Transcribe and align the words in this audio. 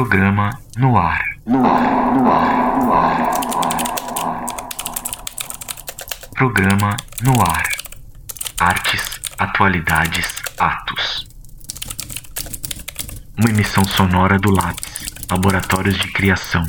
Programa 0.00 0.48
no 0.78 0.96
ar. 0.96 1.20
No 1.44 1.58
ar, 1.66 2.14
no 2.14 2.32
ar, 2.32 2.78
no 2.78 2.90
ar. 2.90 3.16
Programa 6.34 6.96
no 7.22 7.38
ar. 7.42 7.68
Artes, 8.58 9.20
atualidades, 9.38 10.42
atos. 10.58 11.28
Uma 13.36 13.50
emissão 13.50 13.84
sonora 13.84 14.38
do 14.38 14.50
Lápis, 14.50 15.04
Laboratórios 15.30 15.98
de 15.98 16.10
Criação, 16.12 16.64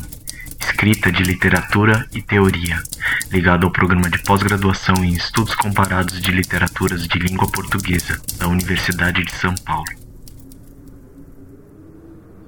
escrita 0.59 1.09
de 1.09 1.23
literatura 1.23 2.05
e 2.11 2.21
teoria, 2.21 2.83
ligado 3.31 3.65
ao 3.65 3.71
programa 3.71 4.09
de 4.09 4.21
pós-graduação 4.23 5.05
em 5.05 5.13
Estudos 5.13 5.55
Comparados 5.55 6.19
de 6.19 6.31
Literaturas 6.31 7.07
de 7.07 7.17
Língua 7.17 7.49
Portuguesa 7.49 8.21
da 8.37 8.49
Universidade 8.49 9.23
de 9.23 9.31
São 9.31 9.55
Paulo. 9.55 10.10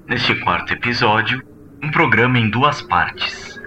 Neste 0.05 0.35
quarto 0.35 0.73
episódio, 0.73 1.41
um 1.81 1.89
programa 1.89 2.37
em 2.37 2.49
duas 2.49 2.81
partes: 2.81 3.57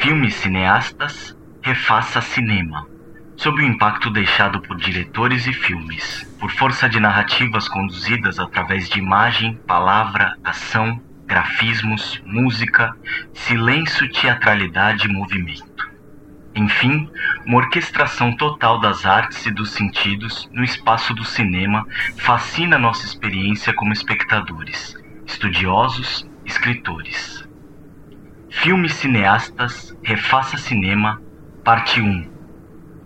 Filmes 0.00 0.34
cineastas, 0.36 1.36
refaça 1.60 2.22
cinema. 2.22 2.88
Sobre 3.36 3.62
o 3.62 3.66
impacto 3.66 4.08
deixado 4.08 4.58
por 4.62 4.78
diretores 4.78 5.46
e 5.46 5.52
filmes, 5.52 6.24
por 6.40 6.50
força 6.50 6.88
de 6.88 6.98
narrativas 6.98 7.68
conduzidas 7.68 8.38
através 8.38 8.88
de 8.88 9.00
imagem, 9.00 9.60
palavra, 9.66 10.34
ação, 10.42 10.98
grafismos, 11.26 12.22
música, 12.24 12.96
silêncio, 13.34 14.10
teatralidade 14.10 15.06
e 15.06 15.12
movimento. 15.12 15.90
Enfim, 16.54 17.10
uma 17.44 17.58
orquestração 17.58 18.34
total 18.34 18.80
das 18.80 19.04
artes 19.04 19.44
e 19.44 19.50
dos 19.50 19.72
sentidos 19.72 20.48
no 20.54 20.64
espaço 20.64 21.12
do 21.12 21.24
cinema 21.24 21.86
fascina 22.16 22.78
nossa 22.78 23.04
experiência 23.04 23.74
como 23.74 23.92
espectadores 23.92 25.01
estudiosos, 25.42 26.30
escritores. 26.44 27.44
Filmes 28.48 28.94
cineastas, 28.94 29.92
refaça 30.00 30.56
cinema, 30.56 31.20
parte 31.64 32.00
1. 32.00 32.30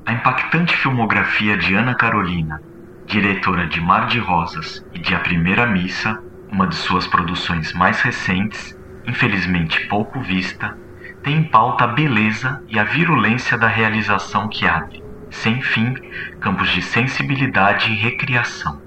A 0.04 0.12
impactante 0.12 0.76
filmografia 0.76 1.56
de 1.56 1.74
Ana 1.74 1.94
Carolina, 1.94 2.60
diretora 3.06 3.66
de 3.66 3.80
Mar 3.80 4.06
de 4.06 4.18
Rosas 4.18 4.86
e 4.92 4.98
de 4.98 5.14
A 5.14 5.20
Primeira 5.20 5.66
Missa, 5.66 6.22
uma 6.52 6.66
de 6.66 6.74
suas 6.74 7.06
produções 7.06 7.72
mais 7.72 8.02
recentes, 8.02 8.78
infelizmente 9.06 9.86
pouco 9.86 10.20
vista, 10.20 10.76
tem 11.22 11.38
em 11.38 11.44
pauta 11.44 11.84
a 11.84 11.88
beleza 11.88 12.62
e 12.68 12.78
a 12.78 12.84
virulência 12.84 13.56
da 13.56 13.66
realização 13.66 14.46
que 14.46 14.66
abre, 14.66 15.02
sem 15.30 15.62
fim, 15.62 15.94
campos 16.38 16.68
de 16.68 16.82
sensibilidade 16.82 17.90
e 17.90 17.94
recriação. 17.94 18.78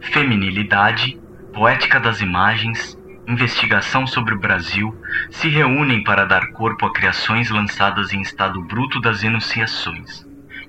Feminilidade 0.00 1.16
poética 1.52 1.98
das 1.98 2.20
imagens, 2.20 2.98
investigação 3.26 4.06
sobre 4.06 4.34
o 4.34 4.38
Brasil 4.38 4.94
se 5.30 5.48
reúnem 5.48 6.02
para 6.02 6.24
dar 6.24 6.52
corpo 6.52 6.86
a 6.86 6.92
criações 6.92 7.50
lançadas 7.50 8.12
em 8.12 8.20
estado 8.20 8.62
bruto 8.62 9.00
das 9.00 9.22
enunciações. 9.22 10.26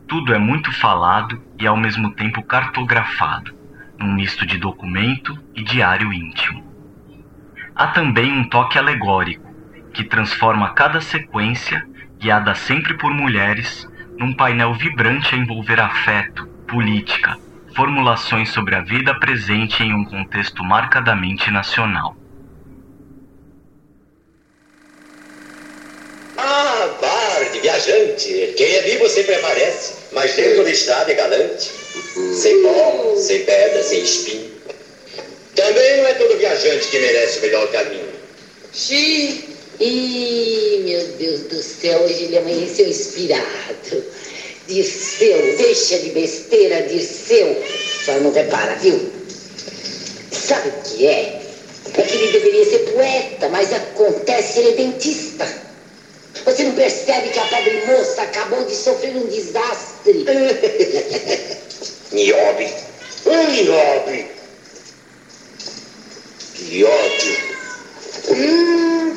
Tudo 0.07 0.33
é 0.33 0.39
muito 0.39 0.71
falado 0.71 1.41
e 1.59 1.67
ao 1.67 1.77
mesmo 1.77 2.11
tempo 2.11 2.43
cartografado, 2.43 3.53
num 3.97 4.13
misto 4.13 4.45
de 4.45 4.57
documento 4.57 5.37
e 5.55 5.63
diário 5.63 6.11
íntimo. 6.11 6.67
Há 7.75 7.87
também 7.87 8.31
um 8.31 8.43
toque 8.43 8.77
alegórico, 8.77 9.47
que 9.93 10.03
transforma 10.03 10.73
cada 10.73 10.99
sequência, 11.01 11.85
guiada 12.19 12.55
sempre 12.55 12.95
por 12.95 13.11
mulheres, 13.11 13.87
num 14.17 14.33
painel 14.33 14.73
vibrante 14.73 15.33
a 15.33 15.37
envolver 15.37 15.79
afeto, 15.79 16.45
política, 16.67 17.37
formulações 17.79 18.51
sobre 18.51 18.75
a 18.75 18.81
vida 18.81 19.17
presente 19.21 19.81
em 19.81 19.93
um 19.93 20.03
contexto 20.03 20.61
marcadamente 20.65 21.49
nacional. 21.49 22.13
Ah, 26.35 26.97
Bard, 26.99 27.59
viajante, 27.61 28.53
quem 28.57 28.75
é 28.75 28.81
vivo 28.81 29.07
sempre 29.07 29.35
aparece, 29.35 29.93
mas 30.11 30.35
dentro 30.35 30.63
do 30.63 30.69
estado 30.69 31.09
é 31.09 31.13
galante. 31.13 31.71
Sem 32.33 32.61
pó, 32.63 33.15
sem 33.15 33.45
pedra, 33.45 33.81
sem 33.81 34.03
espinho. 34.03 34.51
Também 35.55 35.97
não 36.01 36.07
é 36.07 36.13
todo 36.15 36.37
viajante 36.37 36.85
que 36.89 36.99
merece 36.99 37.39
o 37.39 37.41
melhor 37.43 37.71
caminho. 37.71 38.09
Xiii, 38.73 39.57
Ih, 39.79 40.81
meu 40.83 41.07
Deus 41.17 41.39
do 41.43 41.63
céu, 41.63 42.01
hoje 42.01 42.25
ele 42.25 42.39
amanheceu 42.39 42.89
inspirado. 42.89 44.03
Dirceu, 44.69 45.55
deixa 45.57 45.97
de 45.97 46.09
besteira, 46.11 46.83
Dirceu. 46.83 47.57
Só 48.05 48.13
não 48.19 48.31
repara, 48.31 48.75
viu? 48.75 49.01
Sabe 50.31 50.69
o 50.69 50.73
que 50.83 51.07
é? 51.07 51.41
É 51.95 52.01
que 52.03 52.15
ele 52.15 52.31
deveria 52.31 52.65
ser 52.65 52.79
poeta, 52.91 53.49
mas 53.49 53.73
acontece, 53.73 54.59
ele 54.59 54.69
é 54.69 54.73
dentista. 54.73 55.47
Você 56.45 56.63
não 56.63 56.73
percebe 56.73 57.29
que 57.29 57.39
a 57.39 57.45
pobre 57.45 57.81
moça 57.87 58.21
acabou 58.21 58.63
de 58.63 58.75
sofrer 58.75 59.15
um 59.15 59.27
desastre? 59.27 60.23
Niobe. 62.13 62.73
Niobe. 63.25 64.27
Que 66.53 66.83
ódio. 66.83 67.37
Hum, 68.29 69.08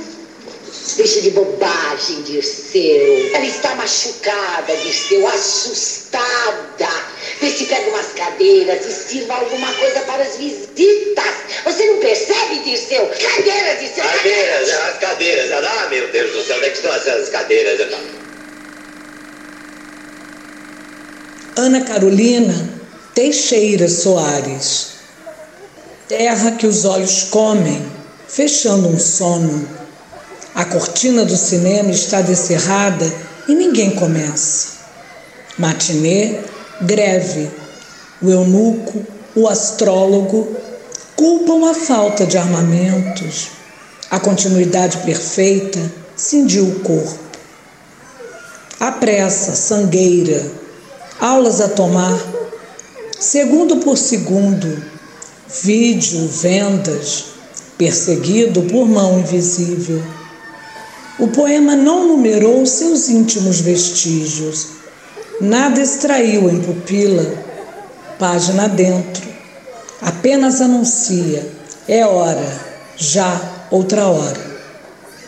deixa 0.97 1.21
de 1.21 1.31
bobagem, 1.31 2.23
Dirceu. 2.23 3.31
Ela 3.35 3.47
está 3.47 3.75
machucada, 3.75 4.77
Dirceu, 4.77 5.27
assustada. 5.29 6.23
Vê 7.41 7.51
se 7.51 7.65
pega 7.67 7.89
umas 7.91 8.13
cadeiras 8.13 8.87
e 8.87 8.93
sirva 8.93 9.35
alguma 9.35 9.73
coisa 9.75 10.01
para 10.01 10.23
as 10.23 10.37
visitas. 10.37 11.35
Você 11.65 11.87
não 11.87 11.99
percebe, 11.99 12.59
Dirceu? 12.65 13.07
Cadeiras, 13.07 13.81
Dirceu. 13.81 14.05
Cadeiras, 14.05 14.71
as 14.71 14.99
cadeiras. 14.99 15.53
Ah, 15.53 15.89
meu 15.91 16.09
Deus 16.09 16.33
do 16.33 16.43
céu, 16.45 16.57
onde 16.57 16.67
é 16.67 16.71
que 16.71 16.77
estão 16.77 16.95
essas 16.95 17.29
cadeiras? 17.29 17.81
Ana 21.57 21.85
Carolina 21.85 22.83
Teixeira 23.15 23.89
Soares. 23.89 24.93
Terra 26.09 26.53
que 26.53 26.67
os 26.67 26.85
olhos 26.85 27.25
comem, 27.25 27.85
fechando 28.27 28.89
um 28.89 28.99
sono. 28.99 29.82
A 30.55 30.67
cortina 30.67 31.25
do 31.25 31.37
cinema 31.37 31.91
está 31.91 32.21
descerrada 32.21 33.11
e 33.49 33.55
ninguém 33.55 33.91
começa. 33.93 34.69
Matinê, 35.59 36.41
greve. 36.83 37.51
O 38.21 38.29
eunuco, 38.29 39.05
o 39.35 39.49
astrólogo 39.49 40.55
culpam 41.17 41.71
a 41.71 41.75
falta 41.75 42.27
de 42.27 42.37
armamentos. 42.37 43.49
A 44.11 44.21
continuidade 44.21 44.99
perfeita 44.99 45.81
cindiu 46.15 46.67
o 46.67 46.81
corpo. 46.81 47.19
A 48.79 48.93
pressa, 48.93 49.55
sangueira, 49.55 50.45
aulas 51.19 51.61
a 51.63 51.69
tomar, 51.69 52.21
segundo 53.19 53.79
por 53.79 53.97
segundo, 53.97 54.85
vídeo, 55.63 56.29
vendas, 56.29 57.25
perseguido 57.79 58.63
por 58.63 58.87
mão 58.87 59.21
invisível. 59.21 60.03
O 61.19 61.29
poema 61.29 61.77
não 61.77 62.09
numerou 62.09 62.65
seus 62.65 63.11
íntimos 63.11 63.61
vestígios, 63.61 64.69
nada 65.41 65.81
extraiu 65.81 66.49
em 66.49 66.61
pupila, 66.61 67.35
página 68.19 68.67
dentro, 68.67 69.23
apenas 70.01 70.63
anuncia: 70.63 71.47
é 71.87 72.07
hora, 72.07 72.61
já 72.97 73.41
outra 73.71 74.07
hora, 74.07 74.41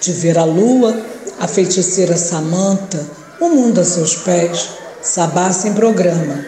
de 0.00 0.12
ver 0.12 0.38
a 0.38 0.44
lua, 0.44 0.98
a 1.38 1.46
feiticeira 1.46 2.16
Samanta, 2.16 3.04
o 3.38 3.50
mundo 3.50 3.80
a 3.80 3.84
seus 3.84 4.16
pés, 4.16 4.70
sabá 5.02 5.52
sem 5.52 5.75
programa. 5.75 6.46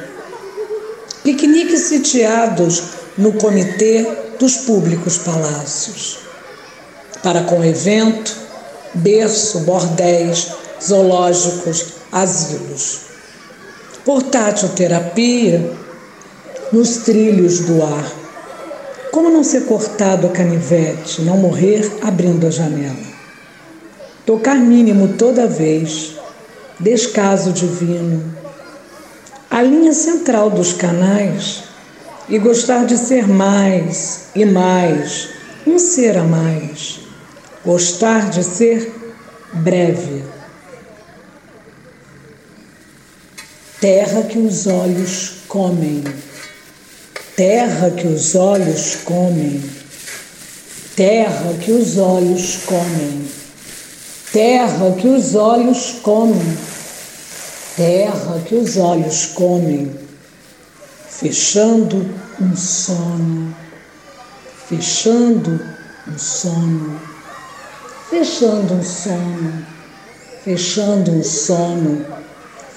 Piqueniques 1.22 1.82
sitiados 1.82 2.82
no 3.18 3.32
comitê 3.34 4.06
dos 4.38 4.56
públicos 4.58 5.18
palácios. 5.18 6.20
Para 7.22 7.42
com 7.42 7.60
o 7.60 7.64
evento, 7.64 8.45
berço, 8.96 9.60
bordéis, 9.60 10.52
zoológicos, 10.82 11.87
asilos. 12.10 13.00
Portátil 14.04 14.69
terapia 14.70 15.70
nos 16.72 16.98
trilhos 16.98 17.60
do 17.60 17.82
ar. 17.82 18.12
Como 19.12 19.31
não 19.31 19.43
ser 19.43 19.62
cortado 19.62 20.26
a 20.26 20.31
canivete, 20.31 21.22
não 21.22 21.37
morrer 21.37 21.90
abrindo 22.02 22.46
a 22.46 22.50
janela? 22.50 23.16
Tocar 24.25 24.56
mínimo 24.56 25.14
toda 25.16 25.46
vez, 25.46 26.16
descaso 26.78 27.52
divino. 27.52 28.34
A 29.50 29.62
linha 29.62 29.94
central 29.94 30.50
dos 30.50 30.72
canais 30.72 31.62
e 32.28 32.38
gostar 32.38 32.84
de 32.84 32.99
ser 32.99 33.28
mais 33.28 34.26
e 34.34 34.44
mais, 34.44 35.28
um 35.66 35.78
ser 35.78 36.19
a 36.19 36.25
mais. 36.25 37.05
Gostar 37.66 38.30
de 38.30 38.42
ser 38.42 38.90
breve. 39.52 40.24
Terra 43.78 44.22
que 44.22 44.38
os 44.38 44.66
olhos 44.66 45.42
comem. 45.46 46.02
Terra 47.36 47.90
que 47.90 48.06
os 48.06 48.34
olhos 48.34 48.96
comem. 49.04 49.76
terra 50.96 51.52
que 51.60 51.72
os 51.72 51.98
olhos 51.98 52.56
comem, 52.64 53.28
terra 54.32 54.92
que 54.98 55.06
os 55.06 55.34
olhos 55.34 55.98
comem, 56.02 56.58
terra 57.76 58.40
que 58.46 58.54
os 58.54 58.78
olhos 58.78 59.26
comem, 59.26 59.94
fechando 61.10 62.08
um 62.40 62.56
sono, 62.56 63.54
fechando 64.66 65.60
um 66.08 66.18
sono, 66.18 66.98
fechando 68.10 68.74
um 68.74 68.82
sono, 68.82 69.66
fechando 70.44 71.10
um 71.12 71.22
sono, 71.22 72.06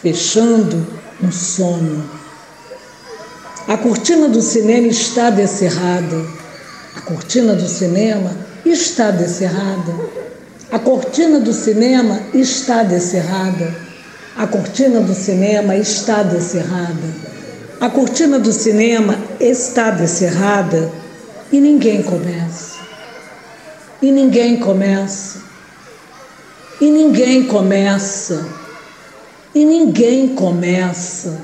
fechando 0.01 0.87
um 1.21 1.31
sono. 1.31 2.09
A 3.67 3.77
cortina 3.77 4.27
do 4.27 4.41
cinema 4.41 4.87
está 4.87 5.29
descerrada 5.29 6.39
a 6.99 7.01
cortina 7.01 7.53
do 7.53 7.67
cinema 7.67 8.35
está 8.65 9.09
descerrada. 9.09 9.95
A 10.69 10.79
cortina 10.79 11.39
do 11.39 11.53
cinema 11.53 12.19
está 12.33 12.83
descerrada. 12.83 13.73
A 14.35 14.47
cortina 14.47 14.99
do 14.99 15.13
cinema 15.13 15.75
está 15.77 16.23
descerrada. 16.23 17.07
A 17.79 17.89
cortina 17.89 18.37
do 18.37 18.51
cinema 18.51 19.17
está 19.39 19.91
descerrada 19.91 20.91
e 21.51 21.61
ninguém 21.61 22.03
começa. 22.03 22.78
E 24.01 24.11
ninguém 24.11 24.57
começa. 24.57 25.41
E 26.79 26.89
ninguém 26.89 27.43
começa. 27.43 28.47
E 29.53 29.65
ninguém 29.65 30.29
começa. 30.29 31.41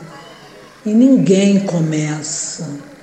E 0.86 0.94
ninguém 0.94 1.60
começa. 1.62 2.94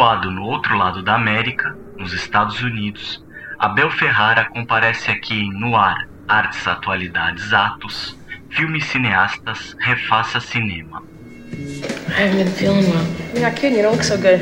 Situado 0.00 0.30
no 0.30 0.44
outro 0.44 0.78
lado 0.78 1.02
da 1.02 1.14
América, 1.14 1.76
nos 1.98 2.14
Estados 2.14 2.62
Unidos, 2.62 3.22
Abel 3.58 3.90
Ferrara 3.90 4.46
comparece 4.46 5.10
aqui 5.10 5.34
em 5.34 5.52
Noir, 5.52 6.08
Artes, 6.26 6.66
Atualidades, 6.66 7.52
Atos, 7.52 8.18
Filmes 8.48 8.86
Cineastas, 8.86 9.76
Refaça 9.78 10.40
Cinema. 10.40 11.02
I 11.52 12.22
haven't 12.22 12.44
been 12.44 12.46
feeling 12.46 12.90
well. 12.90 13.04
You're 13.34 13.42
not 13.42 13.60
kidding, 13.60 13.76
you 13.76 13.82
don't 13.82 13.92
look 13.92 14.02
so 14.02 14.16
good. 14.16 14.40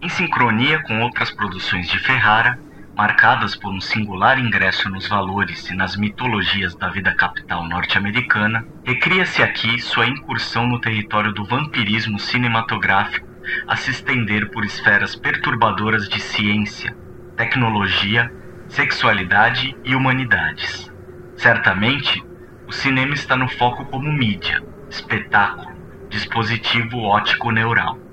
Em 0.00 0.08
sincronia 0.10 0.80
com 0.84 1.00
outras 1.00 1.32
produções 1.32 1.88
de 1.88 1.98
Ferrara, 1.98 2.56
marcadas 2.96 3.56
por 3.56 3.72
um 3.72 3.80
singular 3.80 4.38
ingresso 4.38 4.88
nos 4.88 5.08
valores 5.08 5.68
e 5.68 5.74
nas 5.74 5.96
mitologias 5.96 6.74
da 6.76 6.88
vida 6.88 7.12
capital 7.12 7.66
norte-americana, 7.66 8.64
recria-se 8.84 9.42
aqui 9.42 9.80
sua 9.80 10.06
incursão 10.06 10.66
no 10.66 10.80
território 10.80 11.32
do 11.32 11.44
vampirismo 11.44 12.18
cinematográfico 12.18 13.26
a 13.66 13.76
se 13.76 13.90
estender 13.90 14.50
por 14.50 14.64
esferas 14.64 15.16
perturbadoras 15.16 16.08
de 16.08 16.20
ciência, 16.20 16.96
tecnologia, 17.36 18.32
sexualidade 18.68 19.76
e 19.84 19.94
humanidades. 19.94 20.90
Certamente, 21.36 22.24
o 22.66 22.72
cinema 22.72 23.12
está 23.12 23.36
no 23.36 23.48
foco 23.48 23.84
como 23.86 24.10
mídia, 24.10 24.62
espetáculo, 24.88 25.74
dispositivo 26.08 26.98
óptico 27.02 27.50
neural 27.50 28.03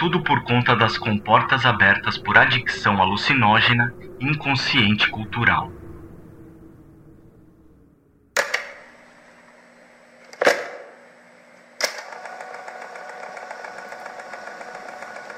tudo 0.00 0.22
por 0.22 0.44
conta 0.44 0.74
das 0.74 0.96
comportas 0.96 1.66
abertas 1.66 2.16
por 2.16 2.38
adicção 2.38 3.02
alucinógena 3.02 3.92
inconsciente 4.18 5.10
cultural. 5.10 5.70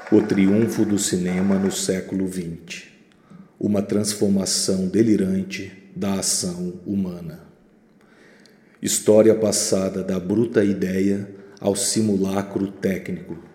O 0.09 0.21
triunfo 0.21 0.85
do 0.85 0.97
cinema 0.97 1.55
no 1.55 1.69
século 1.69 2.25
XX. 2.25 2.83
Uma 3.59 3.81
transformação 3.81 4.87
delirante 4.87 5.91
da 5.93 6.13
ação 6.13 6.79
humana. 6.85 7.41
História 8.81 9.35
passada 9.35 10.01
da 10.01 10.17
bruta 10.17 10.63
ideia 10.63 11.29
ao 11.59 11.75
simulacro 11.75 12.71
técnico 12.71 13.51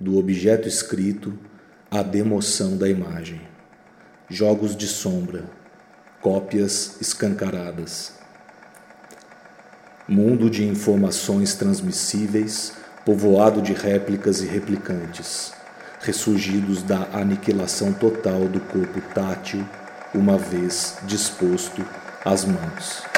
do 0.00 0.18
objeto 0.18 0.68
escrito 0.68 1.36
à 1.90 2.02
demoção 2.02 2.76
da 2.76 2.88
imagem. 2.88 3.40
Jogos 4.28 4.76
de 4.76 4.86
sombra, 4.86 5.44
cópias 6.20 7.00
escancaradas. 7.00 8.12
Mundo 10.06 10.48
de 10.48 10.64
informações 10.64 11.54
transmissíveis, 11.54 12.74
povoado 13.04 13.60
de 13.60 13.72
réplicas 13.72 14.40
e 14.40 14.46
replicantes, 14.46 15.52
ressurgidos 16.00 16.82
da 16.82 17.08
aniquilação 17.12 17.92
total 17.92 18.48
do 18.48 18.60
corpo 18.60 19.00
tátil, 19.12 19.64
uma 20.14 20.38
vez 20.38 20.96
disposto 21.06 21.84
às 22.24 22.44
mãos. 22.44 23.17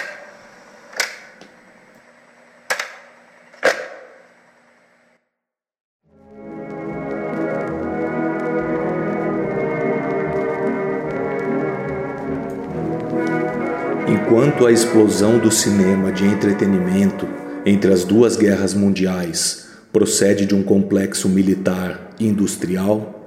Enquanto 14.60 14.72
a 14.72 14.74
explosão 14.74 15.38
do 15.38 15.50
cinema 15.50 16.12
de 16.12 16.26
entretenimento 16.26 17.26
entre 17.64 17.90
as 17.90 18.04
duas 18.04 18.36
guerras 18.36 18.74
mundiais 18.74 19.68
procede 19.90 20.44
de 20.44 20.54
um 20.54 20.62
complexo 20.62 21.30
militar 21.30 22.10
e 22.20 22.28
industrial, 22.28 23.24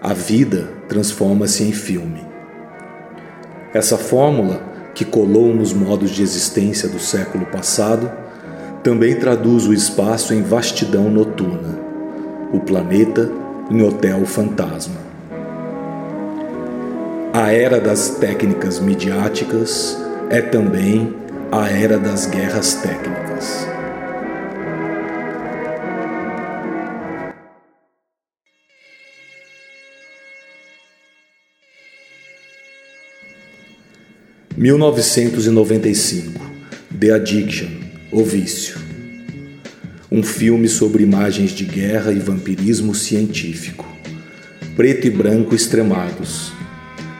a 0.00 0.14
vida 0.14 0.66
transforma-se 0.88 1.64
em 1.64 1.70
filme. 1.70 2.24
Essa 3.74 3.98
fórmula, 3.98 4.62
que 4.94 5.04
colou 5.04 5.54
nos 5.54 5.74
modos 5.74 6.08
de 6.08 6.22
existência 6.22 6.88
do 6.88 6.98
século 6.98 7.44
passado, 7.44 8.10
também 8.82 9.16
traduz 9.16 9.66
o 9.66 9.74
espaço 9.74 10.32
em 10.32 10.40
vastidão 10.40 11.10
noturna, 11.10 11.78
o 12.54 12.60
planeta 12.60 13.30
em 13.70 13.82
hotel 13.82 14.24
fantasma. 14.24 14.96
A 17.34 17.52
era 17.52 17.78
das 17.78 18.16
técnicas 18.18 18.80
midiáticas 18.80 20.02
é 20.30 20.40
também 20.40 21.14
a 21.52 21.68
era 21.68 21.98
das 21.98 22.26
guerras 22.26 22.74
técnicas. 22.74 23.66
(1995) 34.56 36.40
The 36.98 37.10
Addiction, 37.10 37.68
O 38.12 38.24
Vício. 38.24 38.78
Um 40.10 40.22
filme 40.22 40.68
sobre 40.68 41.02
imagens 41.02 41.50
de 41.50 41.64
guerra 41.64 42.12
e 42.12 42.20
vampirismo 42.20 42.94
científico. 42.94 43.84
Preto 44.76 45.06
e 45.06 45.10
branco 45.10 45.54
extremados. 45.54 46.52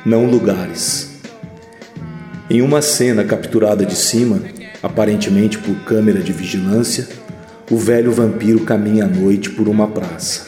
Não 0.06 0.30
lugares 0.30 1.13
Em 2.50 2.60
uma 2.60 2.82
cena 2.82 3.24
capturada 3.24 3.86
de 3.86 3.96
cima, 3.96 4.42
aparentemente 4.82 5.56
por 5.56 5.74
câmera 5.84 6.20
de 6.20 6.30
vigilância, 6.30 7.08
o 7.70 7.76
velho 7.78 8.12
vampiro 8.12 8.60
caminha 8.60 9.06
à 9.06 9.08
noite 9.08 9.48
por 9.48 9.66
uma 9.66 9.88
praça. 9.88 10.46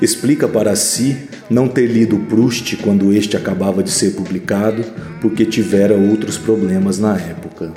Explica 0.00 0.48
para 0.48 0.74
si 0.74 1.28
não 1.50 1.68
ter 1.68 1.86
lido 1.86 2.18
Proust 2.20 2.78
quando 2.78 3.12
este 3.12 3.36
acabava 3.36 3.82
de 3.82 3.90
ser 3.90 4.12
publicado, 4.12 4.82
porque 5.20 5.44
tivera 5.44 5.94
outros 5.94 6.38
problemas 6.38 6.98
na 6.98 7.14
época. 7.14 7.74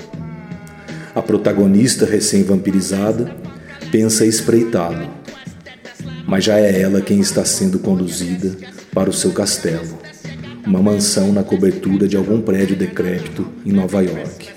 A 1.14 1.22
protagonista 1.22 2.06
recém-vampirizada 2.06 3.36
pensa 3.92 4.26
espreitá-lo, 4.26 5.10
mas 6.26 6.46
já 6.46 6.58
é 6.58 6.80
ela 6.80 7.02
quem 7.02 7.20
está 7.20 7.44
sendo 7.44 7.80
conduzida 7.80 8.56
para 8.94 9.10
o 9.10 9.14
seu 9.14 9.32
castelo, 9.32 10.00
uma 10.66 10.82
mansão 10.82 11.32
na 11.32 11.44
cobertura 11.44 12.08
de 12.08 12.16
algum 12.16 12.42
prédio 12.42 12.76
decrépito 12.76 13.48
em 13.66 13.72
Nova 13.72 14.02
York. 14.02 14.50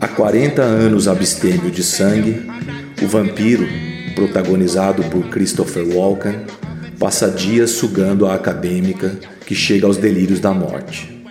Há 0.00 0.08
40 0.08 0.62
anos 0.62 1.08
abstêmio 1.08 1.70
de 1.70 1.82
sangue, 1.82 2.46
o 3.02 3.06
vampiro, 3.06 3.66
protagonizado 4.14 5.02
por 5.04 5.28
Christopher 5.28 5.86
Walken, 5.86 6.46
passa 6.98 7.30
dias 7.30 7.70
sugando 7.70 8.26
a 8.26 8.34
acadêmica 8.34 9.16
que 9.46 9.54
chega 9.54 9.86
aos 9.86 9.96
delírios 9.96 10.40
da 10.40 10.52
morte. 10.52 11.24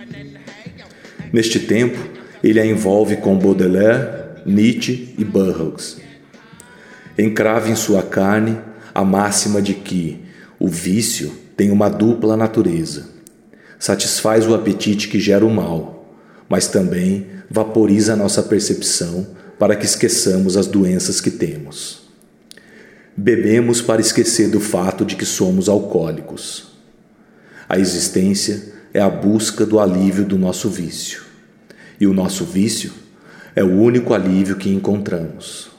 Neste 1.32 1.60
tempo, 1.60 1.98
ele 2.42 2.60
a 2.60 2.66
envolve 2.66 3.16
com 3.16 3.38
Baudelaire, 3.38 4.08
Nietzsche 4.46 5.14
e 5.18 5.24
Burroughs. 5.24 5.98
Encrava 7.18 7.68
em 7.68 7.74
sua 7.74 8.02
carne 8.02 8.58
a 8.94 9.04
máxima 9.04 9.60
de 9.60 9.74
que 9.74 10.20
o 10.58 10.68
vício 10.68 11.32
tem 11.56 11.70
uma 11.70 11.88
dupla 11.88 12.36
natureza. 12.36 13.08
Satisfaz 13.78 14.46
o 14.46 14.54
apetite 14.54 15.08
que 15.08 15.20
gera 15.20 15.44
o 15.44 15.50
mal, 15.50 16.16
mas 16.48 16.66
também 16.66 17.26
vaporiza 17.50 18.12
a 18.12 18.16
nossa 18.16 18.42
percepção 18.42 19.26
para 19.58 19.74
que 19.74 19.84
esqueçamos 19.84 20.56
as 20.56 20.66
doenças 20.66 21.20
que 21.20 21.30
temos. 21.30 22.08
Bebemos 23.16 23.82
para 23.82 24.00
esquecer 24.00 24.48
do 24.48 24.60
fato 24.60 25.04
de 25.04 25.16
que 25.16 25.26
somos 25.26 25.68
alcoólicos. 25.68 26.68
A 27.68 27.78
existência 27.78 28.72
é 28.94 29.00
a 29.00 29.10
busca 29.10 29.66
do 29.66 29.80
alívio 29.80 30.24
do 30.24 30.38
nosso 30.38 30.68
vício. 30.70 31.27
E 32.00 32.06
o 32.06 32.14
nosso 32.14 32.44
vício 32.44 32.92
é 33.54 33.64
o 33.64 33.72
único 33.72 34.14
alívio 34.14 34.56
que 34.56 34.70
encontramos. 34.70 35.70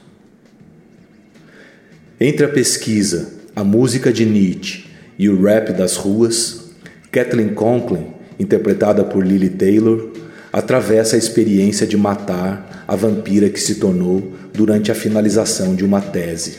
Entre 2.20 2.44
a 2.44 2.48
pesquisa, 2.48 3.32
a 3.56 3.64
música 3.64 4.12
de 4.12 4.26
Nietzsche 4.26 4.84
e 5.18 5.28
o 5.28 5.42
rap 5.42 5.72
das 5.72 5.96
ruas, 5.96 6.70
Kathleen 7.10 7.54
Conklin, 7.54 8.08
interpretada 8.38 9.02
por 9.04 9.26
Lily 9.26 9.50
Taylor, 9.50 10.10
atravessa 10.52 11.16
a 11.16 11.18
experiência 11.18 11.86
de 11.86 11.96
matar 11.96 12.84
a 12.86 12.94
vampira 12.96 13.48
que 13.48 13.60
se 13.60 13.76
tornou 13.76 14.32
durante 14.52 14.90
a 14.90 14.94
finalização 14.94 15.74
de 15.74 15.84
uma 15.84 16.00
tese. 16.00 16.58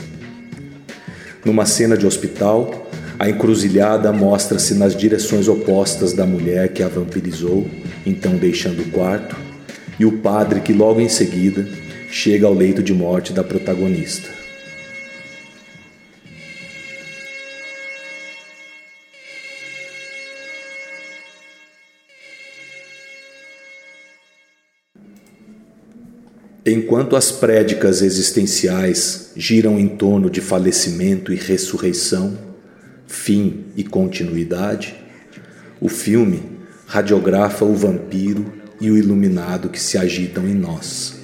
Numa 1.45 1.65
cena 1.65 1.97
de 1.97 2.07
hospital, 2.07 2.89
a 3.19 3.29
encruzilhada 3.29 4.11
mostra-se 4.11 4.73
nas 4.73 4.95
direções 4.95 5.47
opostas 5.47 6.13
da 6.13 6.25
mulher 6.25 6.69
que 6.69 6.81
a 6.81 6.87
vampirizou, 6.87 7.67
então 8.05 8.35
deixando 8.37 8.81
o 8.81 8.89
quarto, 8.89 9.35
e 10.01 10.05
o 10.05 10.13
padre 10.13 10.61
que 10.61 10.73
logo 10.73 10.99
em 10.99 11.07
seguida 11.07 11.63
chega 12.09 12.47
ao 12.47 12.53
leito 12.55 12.81
de 12.81 12.91
morte 12.91 13.31
da 13.31 13.43
protagonista. 13.43 14.27
Enquanto 26.65 27.15
as 27.15 27.31
prédicas 27.31 28.01
existenciais 28.01 29.33
giram 29.35 29.79
em 29.79 29.87
torno 29.87 30.31
de 30.31 30.41
falecimento 30.41 31.31
e 31.31 31.35
ressurreição, 31.35 32.39
fim 33.05 33.65
e 33.77 33.83
continuidade, 33.83 34.95
o 35.79 35.87
filme 35.87 36.41
radiografa 36.87 37.63
o 37.63 37.75
vampiro 37.75 38.60
e 38.81 38.89
o 38.89 38.97
iluminado 38.97 39.69
que 39.69 39.79
se 39.79 39.97
agitam 39.97 40.45
em 40.47 40.55
nós. 40.55 41.15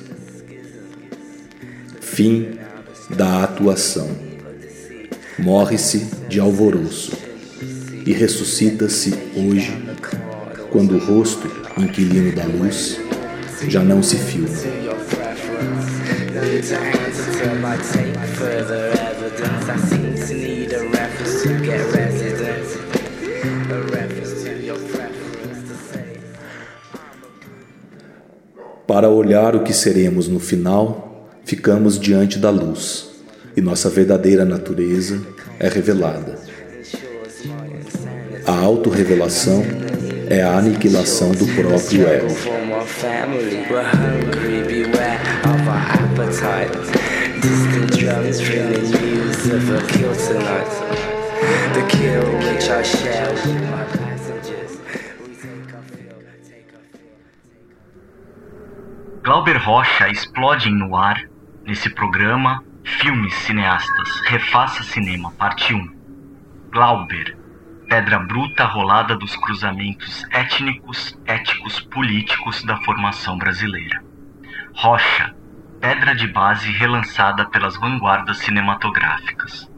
Fim 2.00 2.52
da 3.10 3.44
atuação. 3.44 4.10
Morre-se 5.40 6.08
de 6.30 6.40
alvoroço 6.40 7.18
e 8.06 8.14
ressuscita-se 8.14 9.14
hoje, 9.36 9.72
quando 10.72 10.96
o 10.96 11.00
rosto, 11.00 11.50
inquilino 11.78 12.34
da 12.36 12.46
luz, 12.46 13.00
já 13.68 13.84
não 13.84 14.02
se 14.02 14.16
filma. 14.18 14.48
Para 28.98 29.12
olhar 29.12 29.56
o 29.56 29.60
que 29.60 29.74
seremos 29.74 30.28
no 30.28 30.40
final, 30.40 31.30
ficamos 31.46 32.00
diante 32.00 32.40
da 32.40 32.50
luz 32.50 33.08
e 33.56 33.62
nossa 33.62 33.92
verdadeira 33.92 34.44
natureza 34.44 35.22
é 35.60 35.70
revelada. 35.70 36.40
A 38.44 38.54
autorrevelação 38.54 39.64
é 40.28 40.42
a 40.42 40.58
aniquilação 40.58 41.30
do 41.30 41.46
próprio 41.46 42.08
ego. 42.08 42.28
The 51.74 51.86
kill 51.88 52.24
which 52.40 52.72
I 52.72 52.82
share 52.82 54.07
Glauber 59.28 59.58
Rocha 59.58 60.08
explode 60.08 60.70
no 60.70 60.96
ar 60.96 61.22
nesse 61.66 61.90
programa 61.90 62.64
Filmes 62.86 63.34
Cineastas 63.34 64.22
Refaça 64.22 64.84
Cinema, 64.84 65.34
parte 65.34 65.74
1. 65.74 65.86
Glauber, 66.72 67.38
pedra 67.90 68.20
bruta 68.20 68.64
rolada 68.64 69.18
dos 69.18 69.36
cruzamentos 69.36 70.26
étnicos, 70.32 71.20
éticos, 71.26 71.78
políticos 71.78 72.64
da 72.64 72.78
formação 72.78 73.38
brasileira. 73.38 74.02
Rocha, 74.74 75.36
pedra 75.82 76.16
de 76.16 76.30
base 76.30 76.72
relançada 76.72 77.44
pelas 77.50 77.76
vanguardas 77.76 78.38
cinematográficas. 78.38 79.70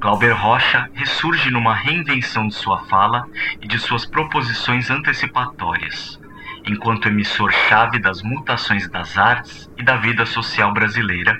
Glauber 0.00 0.32
Rocha 0.32 0.88
ressurge 0.94 1.50
numa 1.50 1.74
reinvenção 1.74 2.48
de 2.48 2.54
sua 2.54 2.78
fala 2.86 3.28
e 3.60 3.68
de 3.68 3.78
suas 3.78 4.06
proposições 4.06 4.90
antecipatórias, 4.90 6.18
enquanto 6.66 7.08
emissor-chave 7.08 7.98
das 7.98 8.22
mutações 8.22 8.88
das 8.88 9.16
artes 9.16 9.70
e 9.76 9.82
da 9.82 9.96
vida 9.96 10.26
social 10.26 10.72
brasileira, 10.72 11.38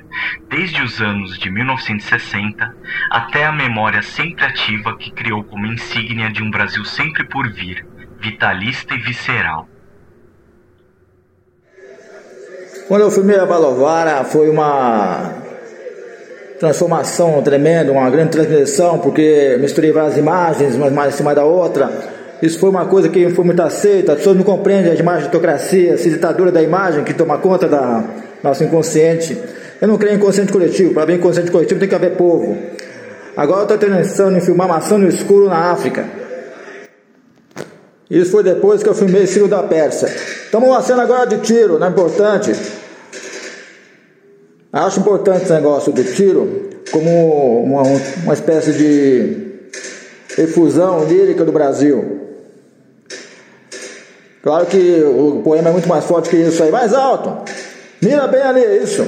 desde 0.49 0.83
os 0.83 1.01
anos 1.01 1.39
de 1.39 1.51
1960 1.51 2.75
até 3.11 3.45
a 3.45 3.53
memória 3.53 4.03
sempre 4.03 4.45
ativa 4.45 4.97
que 4.97 5.11
criou 5.11 5.45
como 5.45 5.67
insígnia 5.67 6.31
de 6.31 6.43
um 6.43 6.51
Brasil 6.51 6.85
sempre 6.85 7.25
por 7.25 7.49
vir, 7.51 7.87
vitalista 8.21 8.95
e 8.95 8.99
visceral. 8.99 9.69
Quando 12.87 13.03
eu 13.03 13.11
filmei 13.11 13.39
a 13.39 13.45
Balovara 13.45 14.25
foi 14.25 14.49
uma 14.49 15.47
transformação 16.59 17.41
tremenda, 17.43 17.93
uma 17.93 18.11
grande 18.11 18.31
transgressão, 18.31 18.99
porque 18.99 19.57
misturei 19.61 19.93
várias 19.93 20.17
imagens, 20.17 20.75
uma 20.75 20.91
mais 20.91 21.15
em 21.15 21.17
cima 21.19 21.35
da 21.35 21.45
outra. 21.45 22.18
Isso 22.41 22.59
foi 22.59 22.71
uma 22.71 22.87
coisa 22.87 23.09
que 23.09 23.29
foi 23.31 23.45
muito 23.45 23.61
aceita, 23.61 24.13
as 24.13 24.19
pessoas 24.19 24.37
não 24.37 24.45
compreendem 24.45 24.93
a 24.93 24.95
imagens-autocracia, 24.95 25.95
essa 25.95 26.09
ditadura 26.09 26.53
da 26.53 26.63
imagem 26.63 27.03
que 27.03 27.13
toma 27.13 27.39
conta 27.39 27.67
da 27.67 28.05
nosso 28.43 28.63
inconsciente. 28.63 29.37
Eu 29.81 29.89
não 29.89 29.99
creio 29.99 30.15
em 30.15 30.17
inconsciente 30.17 30.53
coletivo, 30.53 30.95
para 30.95 31.03
haver 31.03 31.17
inconsciente 31.17 31.51
coletivo 31.51 31.81
tem 31.81 31.89
que 31.89 31.95
haver 31.95 32.13
povo. 32.13 32.57
Agora 33.37 33.61
eu 33.61 33.75
estou 33.75 33.79
pensando 33.79 34.37
em 34.37 34.41
filmar 34.41 34.69
maçã 34.69 34.99
no 34.99 35.09
escuro 35.09 35.49
na 35.49 35.73
África. 35.73 36.05
Isso 38.11 38.31
foi 38.31 38.43
depois 38.43 38.83
que 38.83 38.89
eu 38.89 38.95
filmei 38.95 39.27
Ciro 39.27 39.49
da 39.49 39.63
Pérsia. 39.63 40.07
Estamos 40.07 40.69
uma 40.69 40.81
cena 40.83 41.03
agora 41.03 41.27
de 41.27 41.39
tiro, 41.39 41.79
não 41.79 41.87
é 41.87 41.91
importante? 41.91 42.53
Acho 44.73 45.01
importante 45.01 45.43
esse 45.43 45.53
negócio 45.53 45.93
do 45.93 46.03
tiro 46.05 46.71
como 46.91 47.63
uma, 47.63 47.83
uma 48.23 48.35
espécie 48.35 48.73
de 48.73 49.49
efusão 50.39 51.05
lírica 51.05 51.45
do 51.45 51.53
Brasil. 51.53 52.28
Claro 54.43 54.67
que 54.67 55.03
o 55.03 55.43
poema 55.43 55.69
é 55.69 55.73
muito 55.73 55.89
mais 55.89 56.05
forte 56.05 56.31
que 56.31 56.37
isso 56.37 56.63
aí. 56.63 56.71
Mais 56.71 56.95
alto! 56.95 57.45
Mira 58.01 58.27
bem 58.29 58.43
ali, 58.43 58.83
isso. 58.83 59.03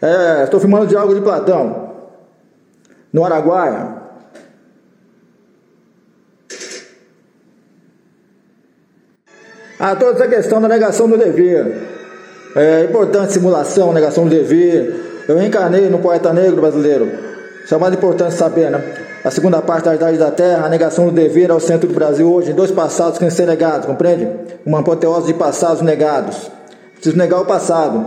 É, 0.00 0.44
estou 0.44 0.60
filmando 0.60 0.84
o 0.84 0.88
diálogo 0.88 1.14
de 1.14 1.20
Platão. 1.20 1.94
No 3.12 3.24
Araguaia. 3.24 3.98
Ah, 9.78 9.94
toda 9.94 10.12
essa 10.12 10.28
questão 10.28 10.60
da 10.60 10.68
negação 10.68 11.08
do 11.08 11.16
dever. 11.16 11.98
É 12.56 12.84
importante 12.84 13.32
simulação, 13.32 13.92
negação 13.92 14.24
do 14.24 14.30
dever. 14.30 15.24
Eu 15.28 15.40
encarnei 15.40 15.88
no 15.88 16.00
poeta 16.00 16.32
negro 16.32 16.60
brasileiro. 16.60 17.08
Isso 17.64 17.74
é 17.74 17.78
mais 17.78 17.94
importante 17.94 18.34
saber, 18.34 18.70
né? 18.70 19.07
A 19.24 19.30
segunda 19.30 19.60
parte 19.60 19.86
da 19.86 19.94
Idade 19.94 20.16
da 20.16 20.30
Terra, 20.30 20.66
a 20.66 20.68
negação 20.68 21.06
do 21.06 21.10
dever 21.10 21.50
ao 21.50 21.58
centro 21.58 21.88
do 21.88 21.94
Brasil 21.94 22.32
hoje, 22.32 22.52
dois 22.52 22.70
passados 22.70 23.14
que 23.14 23.20
têm 23.20 23.28
que 23.28 23.34
ser 23.34 23.46
negados, 23.46 23.86
compreende? 23.86 24.28
Uma 24.64 24.80
apoteose 24.80 25.26
de 25.26 25.34
passados 25.34 25.82
negados. 25.82 26.50
Preciso 26.94 27.16
negar 27.16 27.40
o 27.40 27.44
passado. 27.44 28.06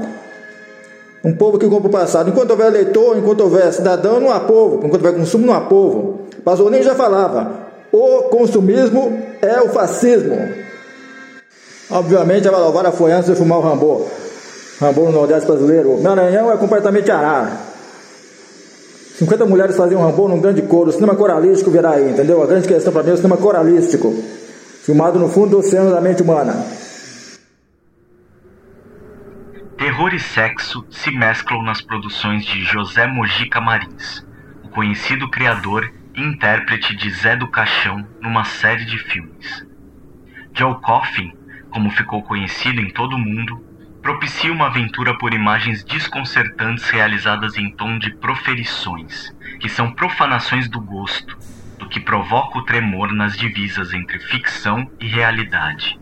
Um 1.23 1.33
povo 1.33 1.59
que 1.59 1.67
compra 1.67 1.89
o 1.89 1.91
passado. 1.91 2.29
Enquanto 2.29 2.51
houver 2.51 2.67
eleitor, 2.67 3.17
enquanto 3.17 3.41
houver 3.41 3.71
cidadão, 3.73 4.19
não 4.19 4.31
há 4.31 4.39
povo. 4.39 4.77
Enquanto 4.77 5.05
houver 5.05 5.13
consumo, 5.13 5.45
não 5.45 5.53
há 5.53 5.61
povo. 5.61 6.21
Pasolini 6.43 6.81
já 6.81 6.95
falava: 6.95 7.51
o 7.91 8.23
consumismo 8.23 9.21
é 9.41 9.61
o 9.61 9.69
fascismo. 9.69 10.37
Obviamente, 11.89 12.47
a 12.47 12.51
Valovara 12.51 12.91
foi 12.91 13.11
antes 13.11 13.29
de 13.29 13.35
fumar 13.35 13.59
o 13.59 13.61
Rambô. 13.61 14.05
Rambô 14.79 15.03
no 15.03 15.11
Nordeste 15.11 15.45
brasileiro. 15.45 16.01
Maranhão 16.01 16.51
é 16.51 16.57
completamente 16.57 17.11
arara. 17.11 17.70
50 19.17 19.45
mulheres 19.45 19.77
faziam 19.77 20.01
Rambô 20.01 20.27
num 20.27 20.39
grande 20.39 20.61
coro. 20.63 20.89
O 20.89 20.93
cinema 20.93 21.15
coralístico 21.15 21.69
virá 21.69 21.91
aí, 21.91 22.11
entendeu? 22.11 22.41
A 22.41 22.47
grande 22.47 22.67
questão 22.67 22.91
para 22.91 23.03
mim 23.03 23.11
é 23.11 23.13
o 23.13 23.17
cinema 23.17 23.37
coralístico. 23.37 24.13
Filmado 24.83 25.19
no 25.19 25.29
fundo 25.29 25.51
do 25.51 25.59
oceano 25.59 25.91
da 25.91 26.01
mente 26.01 26.23
humana. 26.23 26.65
Terror 29.77 30.13
e 30.13 30.19
sexo 30.19 30.85
se 30.89 31.11
mesclam 31.11 31.63
nas 31.63 31.81
produções 31.81 32.45
de 32.45 32.63
José 32.63 33.07
Mojica 33.07 33.59
Marins, 33.59 34.25
o 34.63 34.69
conhecido 34.69 35.29
criador 35.29 35.91
e 36.15 36.21
intérprete 36.21 36.95
de 36.95 37.09
Zé 37.09 37.35
do 37.35 37.47
Caixão 37.47 38.05
numa 38.21 38.43
série 38.43 38.85
de 38.85 38.97
filmes. 38.97 39.65
Joe 40.53 40.79
Coffin, 40.81 41.33
como 41.71 41.89
ficou 41.89 42.21
conhecido 42.21 42.81
em 42.81 42.91
todo 42.91 43.15
o 43.15 43.19
mundo, 43.19 43.63
propicia 44.01 44.51
uma 44.51 44.67
aventura 44.67 45.17
por 45.17 45.33
imagens 45.33 45.83
desconcertantes 45.83 46.89
realizadas 46.89 47.57
em 47.57 47.69
tom 47.71 47.97
de 47.97 48.11
proferições, 48.15 49.35
que 49.59 49.69
são 49.69 49.91
profanações 49.91 50.67
do 50.67 50.81
gosto, 50.81 51.37
do 51.77 51.87
que 51.87 51.99
provoca 51.99 52.59
o 52.59 52.65
tremor 52.65 53.11
nas 53.11 53.37
divisas 53.37 53.93
entre 53.93 54.19
ficção 54.19 54.89
e 54.99 55.07
realidade 55.07 55.99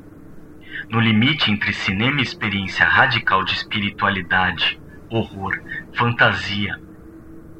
no 0.89 0.99
limite 0.99 1.51
entre 1.51 1.71
cinema 1.71 2.19
e 2.19 2.23
experiência 2.23 2.83
radical 2.85 3.43
de 3.43 3.53
espiritualidade, 3.53 4.79
horror, 5.09 5.61
fantasia, 5.93 6.79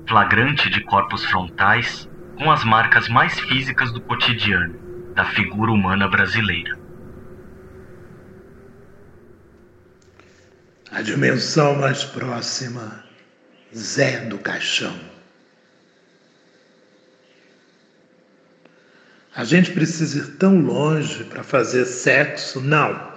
flagrante 0.07 0.69
de 0.69 0.81
corpos 0.81 1.23
frontais, 1.25 2.09
com 2.37 2.51
as 2.51 2.63
marcas 2.63 3.07
mais 3.07 3.39
físicas 3.39 3.91
do 3.91 4.01
cotidiano, 4.01 4.75
da 5.13 5.25
figura 5.25 5.71
humana 5.71 6.07
brasileira. 6.07 6.78
A 10.91 11.01
dimensão 11.01 11.75
mais 11.75 12.03
próxima, 12.03 13.05
Zé 13.75 14.21
do 14.21 14.37
Caixão. 14.37 14.99
A 19.35 19.43
gente 19.43 19.71
precisa 19.71 20.17
ir 20.19 20.37
tão 20.37 20.59
longe 20.59 21.23
para 21.25 21.43
fazer 21.43 21.85
sexo? 21.85 22.59
Não 22.59 23.09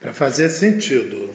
para 0.00 0.14
fazer 0.14 0.48
sentido. 0.48 1.30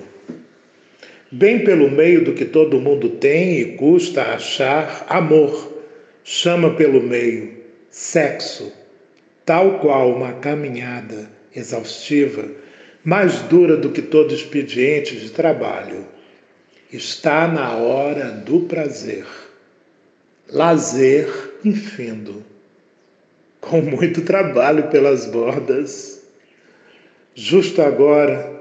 Bem 1.31 1.63
pelo 1.63 1.89
meio 1.89 2.25
do 2.25 2.33
que 2.33 2.45
todo 2.45 2.81
mundo 2.81 3.09
tem 3.09 3.59
e 3.59 3.77
custa 3.77 4.23
achar 4.23 5.05
amor, 5.07 5.83
chama 6.23 6.73
pelo 6.73 7.01
meio 7.01 7.63
sexo, 7.89 8.73
tal 9.45 9.79
qual 9.79 10.15
uma 10.15 10.33
caminhada 10.33 11.29
exaustiva, 11.55 12.45
mais 13.05 13.39
dura 13.43 13.77
do 13.77 13.91
que 13.91 14.01
todo 14.01 14.33
expediente 14.33 15.15
de 15.15 15.29
trabalho. 15.29 16.07
Está 16.91 17.47
na 17.47 17.77
hora 17.77 18.31
do 18.31 18.61
prazer. 18.61 19.25
Lazer 20.51 21.27
infindo, 21.63 22.43
com 23.61 23.81
muito 23.81 24.21
trabalho 24.21 24.87
pelas 24.89 25.27
bordas. 25.27 26.23
Justo 27.35 27.81
agora, 27.81 28.53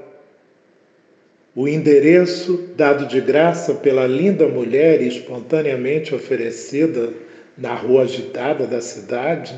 o 1.55 1.67
endereço 1.67 2.69
dado 2.75 3.07
de 3.07 3.21
graça 3.21 3.73
pela 3.73 4.05
linda 4.05 4.47
mulher 4.47 5.01
e 5.01 5.07
espontaneamente 5.07 6.13
oferecida 6.13 7.13
na 7.57 7.73
rua 7.73 8.03
agitada 8.03 8.67
da 8.67 8.81
cidade 8.81 9.55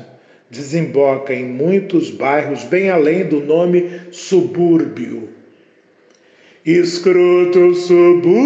desemboca 0.50 1.34
em 1.34 1.44
muitos 1.44 2.10
bairros 2.10 2.64
bem 2.64 2.90
além 2.90 3.24
do 3.26 3.40
nome 3.40 3.90
subúrbio. 4.10 5.28
Escroto 6.64 7.74
subúrbio, 7.74 8.38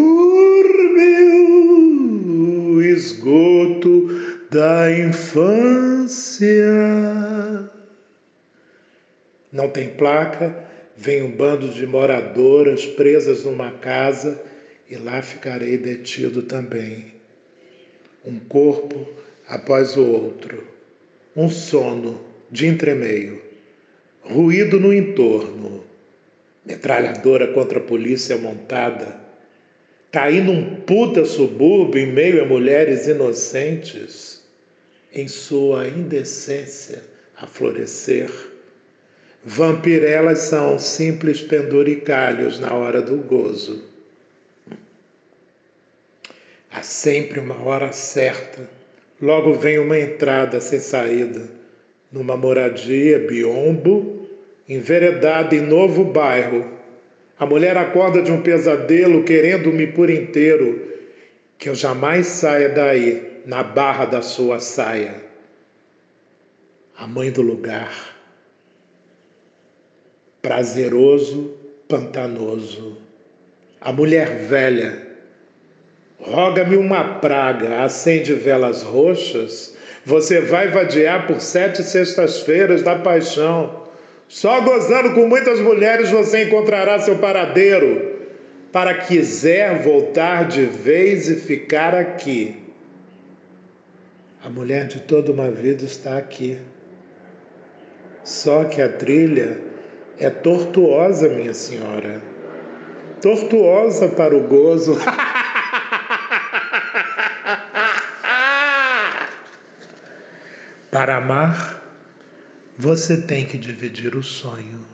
esgoto 2.82 4.08
da 4.50 4.90
infância. 4.92 6.50
Não 9.52 9.68
tem 9.68 9.90
placa, 9.90 10.70
Vem 10.96 11.22
um 11.22 11.32
bando 11.32 11.68
de 11.68 11.86
moradoras 11.86 12.84
presas 12.84 13.44
numa 13.44 13.72
casa 13.72 14.42
e 14.88 14.96
lá 14.96 15.22
ficarei 15.22 15.78
detido 15.78 16.42
também. 16.42 17.14
Um 18.24 18.38
corpo 18.38 19.08
após 19.48 19.96
o 19.96 20.04
outro, 20.04 20.64
um 21.34 21.48
sono 21.48 22.24
de 22.50 22.66
entremeio, 22.66 23.42
ruído 24.22 24.78
no 24.78 24.92
entorno, 24.92 25.84
metralhadora 26.64 27.48
contra 27.48 27.78
a 27.78 27.82
polícia 27.82 28.36
montada, 28.36 29.20
cair 30.10 30.44
num 30.44 30.82
puta 30.82 31.24
subúrbio 31.24 32.00
em 32.00 32.12
meio 32.12 32.42
a 32.42 32.46
mulheres 32.46 33.06
inocentes, 33.06 34.46
em 35.12 35.28
sua 35.28 35.88
indecência 35.88 37.02
a 37.36 37.46
florescer 37.46 38.30
Vampirelas 39.44 40.38
são 40.38 40.78
simples 40.78 41.40
penduricalhos 41.42 42.60
na 42.60 42.72
hora 42.72 43.02
do 43.02 43.16
gozo. 43.16 43.82
Há 46.70 46.82
sempre 46.82 47.40
uma 47.40 47.60
hora 47.60 47.90
certa. 47.90 48.70
Logo 49.22 49.54
vem 49.54 49.78
uma 49.78 49.96
entrada 49.96 50.60
sem 50.60 50.80
saída, 50.80 51.48
numa 52.10 52.36
moradia 52.36 53.20
biombo, 53.20 54.28
enveredada 54.68 55.54
em 55.54 55.60
novo 55.60 56.04
bairro. 56.04 56.78
A 57.38 57.46
mulher 57.46 57.76
acorda 57.76 58.20
de 58.20 58.32
um 58.32 58.42
pesadelo 58.42 59.22
querendo-me 59.22 59.86
por 59.86 60.10
inteiro, 60.10 60.88
que 61.56 61.68
eu 61.68 61.74
jamais 61.76 62.26
saia 62.26 62.68
daí, 62.68 63.40
na 63.46 63.62
barra 63.62 64.06
da 64.06 64.20
sua 64.22 64.58
saia. 64.58 65.14
A 66.98 67.06
mãe 67.06 67.30
do 67.30 67.42
lugar 67.42 68.12
prazeroso, 70.42 71.56
pantanoso. 71.88 72.98
A 73.80 73.92
mulher 73.92 74.46
velha, 74.48 75.01
roga-me 76.22 76.76
uma 76.76 77.18
praga, 77.18 77.82
acende 77.82 78.32
velas 78.34 78.82
roxas, 78.82 79.76
você 80.04 80.40
vai 80.40 80.68
vadiar 80.68 81.26
por 81.26 81.40
sete 81.40 81.82
sextas-feiras 81.82 82.82
da 82.82 82.96
paixão. 82.96 83.82
Só 84.28 84.60
gozando 84.60 85.12
com 85.14 85.26
muitas 85.26 85.60
mulheres 85.60 86.10
você 86.10 86.44
encontrará 86.44 86.98
seu 86.98 87.18
paradeiro. 87.18 88.10
Para 88.72 88.94
quiser 88.94 89.82
voltar 89.82 90.48
de 90.48 90.64
vez 90.64 91.28
e 91.28 91.36
ficar 91.36 91.94
aqui. 91.94 92.62
A 94.42 94.48
mulher 94.48 94.86
de 94.86 95.00
toda 95.00 95.30
uma 95.30 95.50
vida 95.50 95.84
está 95.84 96.16
aqui. 96.16 96.58
Só 98.24 98.64
que 98.64 98.80
a 98.80 98.88
trilha 98.88 99.60
é 100.18 100.30
tortuosa, 100.30 101.28
minha 101.28 101.52
senhora. 101.52 102.22
Tortuosa 103.20 104.08
para 104.08 104.34
o 104.34 104.40
gozo. 104.48 104.98
para 110.92 111.16
amar, 111.16 111.82
você 112.76 113.22
tem 113.22 113.46
que 113.46 113.56
dividir 113.56 114.14
o 114.14 114.22
sonho 114.22 114.86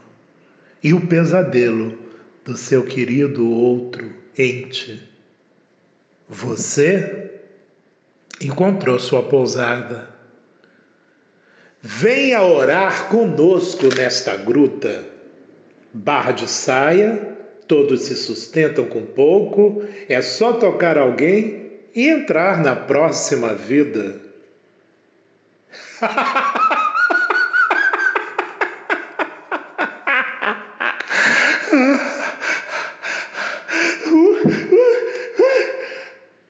e 0.81 0.95
o 0.95 1.09
pesadelo 1.09 1.99
do 2.45 2.57
seu 2.57 2.85
querido 2.85 3.51
outro 3.51 4.09
ente. 4.39 5.03
Você 6.29 7.41
encontrou 8.41 8.97
sua 9.01 9.25
pousada. 9.25 10.09
Venha 11.83 12.43
orar 12.43 13.09
conosco 13.09 13.93
nesta 13.93 14.37
gruta 14.37 15.05
barra 15.93 16.31
de 16.31 16.49
saia, 16.49 17.37
todos 17.67 18.03
se 18.03 18.15
sustentam 18.15 18.85
com 18.85 19.05
pouco, 19.05 19.83
é 20.09 20.23
só 20.23 20.53
tocar 20.53 20.97
alguém 20.97 21.81
e 21.93 22.09
entrar 22.09 22.63
na 22.63 22.77
próxima 22.77 23.53
vida. 23.53 24.28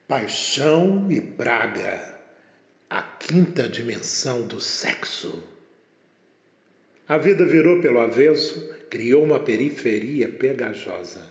Paixão 0.07 1.11
e 1.11 1.19
praga, 1.19 2.19
a 2.87 3.01
quinta 3.01 3.67
dimensão 3.67 4.45
do 4.45 4.61
sexo. 4.61 5.43
A 7.07 7.17
vida 7.17 7.43
virou 7.43 7.81
pelo 7.81 7.99
avesso, 8.01 8.69
criou 8.91 9.23
uma 9.23 9.39
periferia 9.39 10.29
pegajosa. 10.29 11.27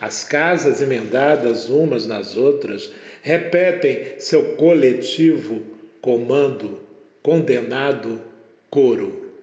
As 0.00 0.22
casas 0.22 0.80
emendadas 0.80 1.68
umas 1.68 2.06
nas 2.06 2.36
outras 2.36 2.92
repetem 3.22 4.20
seu 4.20 4.54
coletivo 4.54 5.64
comando, 6.00 6.85
condenado 7.26 8.22
coro. 8.70 9.34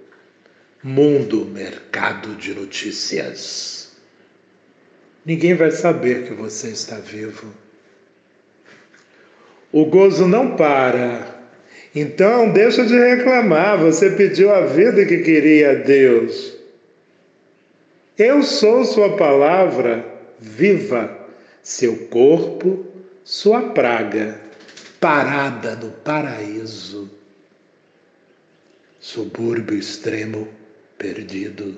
Mundo 0.81 1.43
mercado 1.43 2.33
de 2.35 2.53
notícias. 2.53 3.91
Ninguém 5.25 5.53
vai 5.53 5.71
saber 5.71 6.25
que 6.25 6.33
você 6.33 6.69
está 6.69 6.95
vivo 6.95 7.53
o 9.73 9.85
gozo 9.87 10.27
não 10.27 10.55
para. 10.55 11.27
Então, 11.95 12.53
deixa 12.53 12.85
de 12.85 12.95
reclamar. 12.95 13.79
Você 13.79 14.11
pediu 14.11 14.53
a 14.53 14.61
vida 14.61 15.03
que 15.03 15.17
queria 15.17 15.71
a 15.71 15.73
Deus. 15.73 16.53
Eu 18.15 18.43
sou 18.43 18.85
Sua 18.85 19.17
palavra 19.17 20.05
viva, 20.39 21.27
seu 21.63 22.07
corpo, 22.07 22.85
sua 23.23 23.69
praga, 23.69 24.39
parada 24.99 25.75
no 25.75 25.89
paraíso. 25.89 27.22
Subúrbio 29.03 29.77
extremo, 29.77 30.47
perdido, 30.97 31.77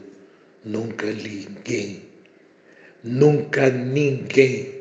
nunca 0.63 1.07
ninguém, 1.07 2.03
nunca 3.03 3.69
ninguém 3.69 4.75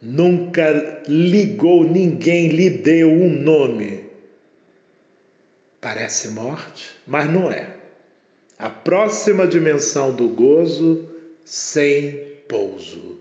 nunca 0.00 1.02
ligou, 1.06 1.84
ninguém 1.84 2.48
lhe 2.48 2.70
deu 2.70 3.10
um 3.10 3.28
nome. 3.28 4.08
Parece 5.80 6.28
morte, 6.28 6.90
mas 7.06 7.30
não 7.30 7.50
é. 7.50 7.76
A 8.58 8.68
próxima 8.68 9.46
dimensão 9.46 10.14
do 10.14 10.28
gozo 10.28 11.08
sem 11.44 12.42
pouso. 12.48 13.20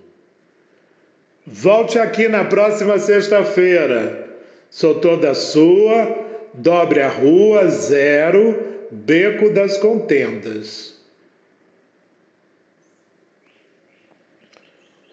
Volte 1.45 1.97
aqui 1.97 2.27
na 2.27 2.45
próxima 2.45 2.99
sexta-feira. 2.99 4.27
Sou 4.69 4.95
toda 4.95 5.33
sua, 5.33 6.28
dobre 6.53 7.01
a 7.01 7.09
rua, 7.09 7.67
zero, 7.67 8.87
beco 8.91 9.49
das 9.49 9.77
contendas. 9.77 10.97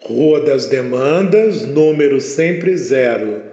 Rua 0.01 0.39
das 0.41 0.67
Demandas, 0.67 1.65
número 1.65 2.21
sempre 2.21 2.77
zero. 2.77 3.43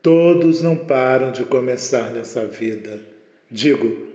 Todos 0.00 0.62
não 0.62 0.76
param 0.76 1.32
de 1.32 1.44
começar 1.44 2.10
nessa 2.10 2.46
vida. 2.46 3.00
Digo, 3.50 4.08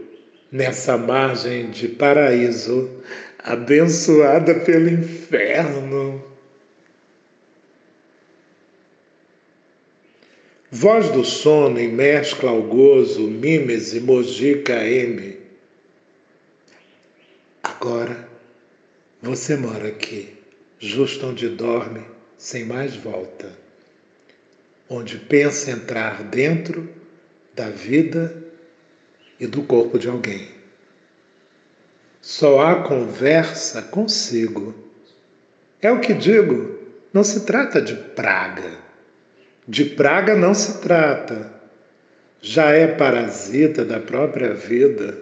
nessa 0.52 0.98
margem 0.98 1.70
de 1.70 1.90
paraíso, 1.90 2.90
abençoada 3.40 4.56
pelo 4.56 4.90
inferno. 4.90 6.37
Voz 10.70 11.10
do 11.12 11.24
sono 11.24 11.80
em 11.80 11.88
mescla 11.88 12.50
ao 12.50 12.62
gozo, 12.62 13.22
mimes 13.22 13.94
e 13.94 14.02
mojica 14.02 14.74
M. 14.86 15.40
Agora 17.64 18.28
você 19.22 19.56
mora 19.56 19.88
aqui 19.88 20.38
justo 20.78 21.26
onde 21.26 21.48
dorme, 21.48 22.06
sem 22.38 22.66
mais 22.66 22.98
volta, 22.98 23.58
onde 24.90 25.18
pensa 25.18 25.72
entrar 25.72 26.22
dentro 26.24 26.94
da 27.56 27.70
vida 27.70 28.44
e 29.40 29.48
do 29.48 29.64
corpo 29.64 29.98
de 29.98 30.10
alguém. 30.10 30.50
Só 32.20 32.60
há 32.60 32.84
conversa 32.84 33.84
consigo. 33.84 34.76
É 35.82 35.90
o 35.90 36.02
que 36.02 36.14
digo, 36.14 36.78
não 37.14 37.24
se 37.24 37.46
trata 37.46 37.82
de 37.82 37.96
praga. 37.96 38.87
De 39.68 39.86
praga 39.86 40.36
não 40.36 40.54
se 40.54 40.82
trata. 40.82 41.54
Já 42.42 42.72
é 42.72 42.88
parasita 42.88 43.84
da 43.84 44.00
própria 44.00 44.54
vida, 44.54 45.18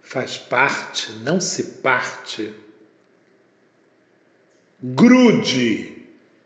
faz 0.00 0.36
parte, 0.36 1.10
não 1.24 1.40
se 1.40 1.80
parte 1.80 2.52
Grude, 4.86 5.92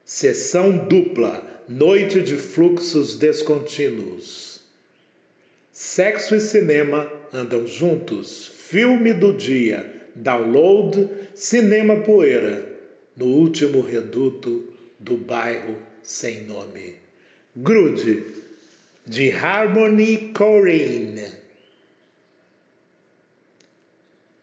sessão 0.05 0.87
dupla, 0.87 1.65
noite 1.69 2.21
de 2.23 2.37
fluxos 2.37 3.19
descontínuos. 3.19 4.61
Sexo 5.73 6.37
e 6.37 6.41
cinema 6.41 7.11
andam 7.33 7.67
juntos. 7.67 8.47
Filme 8.47 9.13
do 9.13 9.33
dia, 9.33 10.09
download, 10.15 11.09
cinema 11.35 11.97
poeira, 12.03 12.79
no 13.17 13.27
último 13.27 13.81
reduto 13.81 14.73
do 15.01 15.17
bairro 15.17 15.77
sem 16.01 16.45
nome. 16.45 17.08
Grude, 17.61 18.25
de 19.05 19.33
Harmony 19.33 20.33
Corrine. 20.33 21.27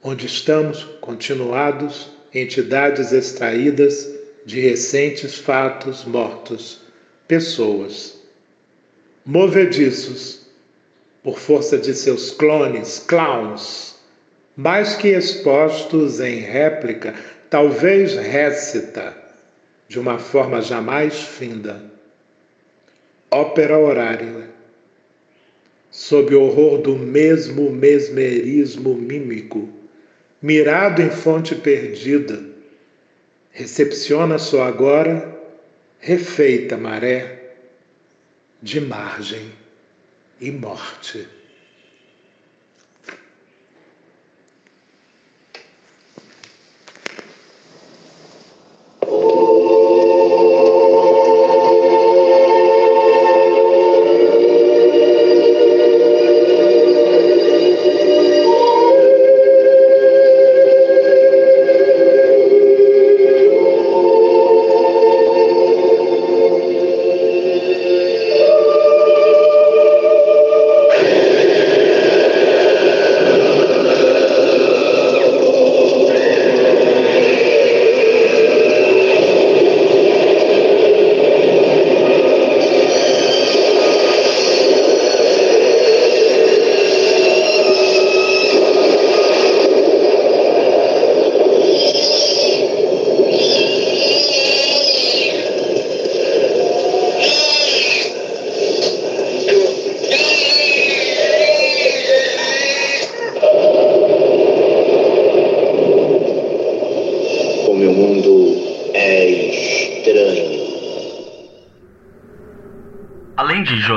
Onde 0.04 0.26
estamos 0.26 0.84
continuados 1.00 2.10
entidades 2.34 3.14
extraídas 3.14 4.10
de 4.46 4.60
recentes 4.60 5.36
fatos 5.38 6.04
mortos, 6.04 6.82
pessoas. 7.26 8.20
Movediços 9.26 10.48
por 11.24 11.40
força 11.40 11.78
de 11.78 11.94
seus 11.94 12.32
clones, 12.32 13.00
clowns, 13.00 13.96
mais 14.58 14.98
que 14.98 15.08
expostos 15.08 16.20
em 16.20 16.40
réplica, 16.40 17.16
talvez 17.50 18.14
récita, 18.16 19.16
de 19.88 20.02
uma 20.02 20.20
forma 20.20 20.62
jamais 20.62 21.18
finda. 21.18 21.95
Ópera 23.38 23.78
horária, 23.78 24.50
sob 25.92 26.34
o 26.34 26.44
horror 26.44 26.78
do 26.78 26.96
mesmo 26.96 27.70
mesmerismo 27.70 28.94
mímico 28.96 29.68
mirado 30.42 31.02
em 31.02 31.10
fonte 31.10 31.54
perdida, 31.54 32.42
recepciona 33.52 34.38
só 34.40 34.64
agora 34.64 35.38
refeita 36.00 36.78
maré 36.78 37.58
de 38.62 38.80
margem 38.80 39.52
e 40.40 40.50
morte. 40.50 41.28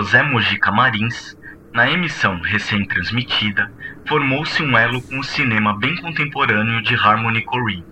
José 0.09 0.23
Mojica 0.23 0.73
Marins, 0.73 1.37
na 1.71 1.91
emissão 1.91 2.41
recém-transmitida, 2.41 3.71
formou-se 4.07 4.63
um 4.63 4.75
elo 4.79 5.03
com 5.03 5.19
o 5.19 5.23
cinema 5.23 5.79
bem 5.79 5.95
contemporâneo 5.97 6.81
de 6.81 6.95
Harmony 6.95 7.43
Korine. 7.43 7.85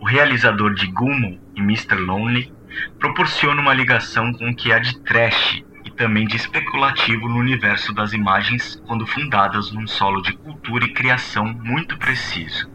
O 0.00 0.06
realizador 0.06 0.72
de 0.72 0.86
Gumo 0.86 1.38
e 1.54 1.60
Mr. 1.60 1.96
Lonely 1.96 2.50
proporciona 2.98 3.60
uma 3.60 3.74
ligação 3.74 4.32
com 4.32 4.48
o 4.48 4.56
que 4.56 4.72
há 4.72 4.78
de 4.78 4.98
trash 5.00 5.62
e 5.84 5.90
também 5.90 6.26
de 6.26 6.36
especulativo 6.36 7.28
no 7.28 7.36
universo 7.36 7.92
das 7.92 8.14
imagens 8.14 8.82
quando 8.86 9.06
fundadas 9.06 9.70
num 9.70 9.86
solo 9.86 10.22
de 10.22 10.32
cultura 10.32 10.86
e 10.86 10.94
criação 10.94 11.44
muito 11.44 11.98
preciso. 11.98 12.70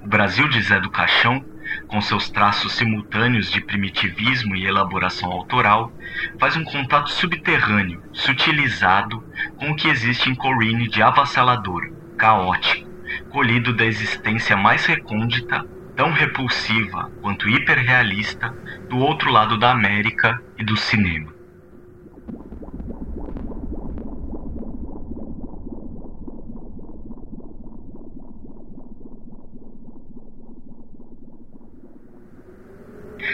O 0.00 0.06
Brasil 0.06 0.46
de 0.46 0.62
Zé 0.62 0.78
do 0.78 0.90
Caixão 0.90 1.44
com 1.88 2.00
seus 2.00 2.28
traços 2.30 2.74
simultâneos 2.74 3.50
de 3.50 3.60
primitivismo 3.60 4.54
e 4.54 4.66
elaboração 4.66 5.32
autoral, 5.32 5.90
faz 6.38 6.56
um 6.56 6.64
contato 6.64 7.10
subterrâneo, 7.10 8.02
sutilizado, 8.12 9.24
com 9.56 9.70
o 9.70 9.76
que 9.76 9.88
existe 9.88 10.30
em 10.30 10.34
Corine 10.34 10.88
de 10.88 11.02
avassalador, 11.02 11.82
caótico, 12.16 12.86
colhido 13.30 13.74
da 13.74 13.84
existência 13.84 14.56
mais 14.56 14.84
recôndita, 14.84 15.64
tão 15.96 16.12
repulsiva 16.12 17.10
quanto 17.20 17.48
hiperrealista, 17.48 18.54
do 18.88 18.98
outro 18.98 19.30
lado 19.32 19.58
da 19.58 19.72
América 19.72 20.38
e 20.58 20.64
do 20.64 20.76
cinema. 20.76 21.37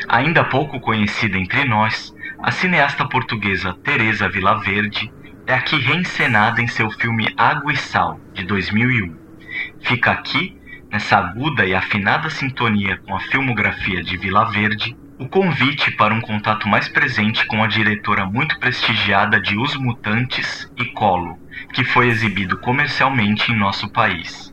Ainda 0.09 0.45
pouco 0.45 0.81
conhecida 0.81 1.39
entre 1.39 1.65
nós, 1.65 2.15
a 2.43 2.51
cineasta 2.51 3.07
portuguesa 3.07 3.73
Teresa 3.83 4.29
Vilaverde 4.29 5.11
é 5.47 5.55
aqui 5.55 5.77
reencenada 5.79 6.61
em 6.61 6.67
seu 6.67 6.91
filme 6.91 7.33
Água 7.37 7.73
e 7.73 7.77
Sal, 7.77 8.21
de 8.33 8.45
2001. 8.45 9.17
Fica 9.81 10.11
aqui, 10.11 10.59
nessa 10.91 11.17
aguda 11.17 11.65
e 11.65 11.75
afinada 11.75 12.29
sintonia 12.29 12.99
com 12.99 13.17
a 13.17 13.21
filmografia 13.21 14.03
de 14.03 14.17
Vilaverde, 14.17 14.97
o 15.19 15.29
convite 15.29 15.91
para 15.93 16.13
um 16.13 16.21
contato 16.21 16.69
mais 16.69 16.89
presente 16.89 17.47
com 17.47 17.63
a 17.63 17.67
diretora 17.67 18.27
muito 18.27 18.59
prestigiada 18.59 19.41
de 19.41 19.57
Os 19.57 19.75
Mutantes 19.77 20.71
e 20.77 20.85
Colo, 20.87 21.39
que 21.73 21.85
foi 21.85 22.09
exibido 22.09 22.59
comercialmente 22.59 23.53
em 23.53 23.57
nosso 23.57 23.89
país. 23.89 24.53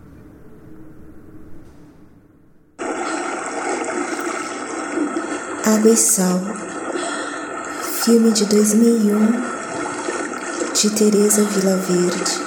Água 5.74 5.92
e 5.92 5.96
Sal, 5.96 6.42
filme 8.04 8.32
de 8.32 8.46
2001 8.46 9.42
de 10.74 10.90
Teresa 10.90 11.44
Vilaverde, 11.46 12.42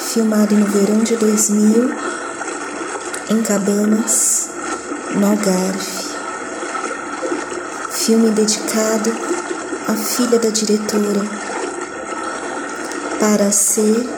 filmado 0.00 0.54
no 0.54 0.64
verão 0.64 1.00
de 1.00 1.16
2000 1.16 1.90
em 3.28 3.42
Cabanas, 3.42 4.48
no 5.16 5.26
Algarve. 5.26 6.06
Filme 7.90 8.30
dedicado 8.30 9.12
à 9.86 9.92
filha 9.96 10.38
da 10.38 10.48
diretora, 10.48 11.26
para 13.20 13.52
ser 13.52 14.08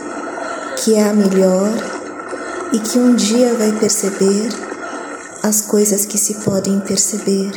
que 0.76 0.94
é 0.94 1.08
a 1.08 1.12
melhor 1.12 1.72
e 2.72 2.78
que 2.78 3.00
um 3.00 3.16
dia 3.16 3.52
vai 3.54 3.72
perceber 3.72 4.67
as 5.48 5.62
coisas 5.62 6.04
que 6.04 6.18
se 6.18 6.34
podem 6.44 6.78
perceber. 6.80 7.50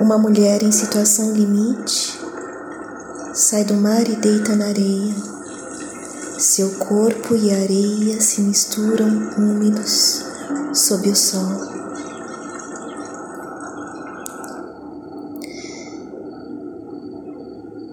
Uma 0.00 0.16
mulher 0.16 0.62
em 0.62 0.70
situação 0.70 1.32
limite 1.32 2.16
sai 3.34 3.64
do 3.64 3.74
mar 3.74 4.08
e 4.08 4.14
deita 4.14 4.54
na 4.54 4.66
areia. 4.66 5.16
Seu 6.38 6.70
corpo 6.76 7.34
e 7.34 7.50
areia 7.50 8.20
se 8.20 8.40
misturam 8.42 9.08
úmidos 9.36 10.22
sob 10.74 11.10
o 11.10 11.16
sol. 11.16 11.68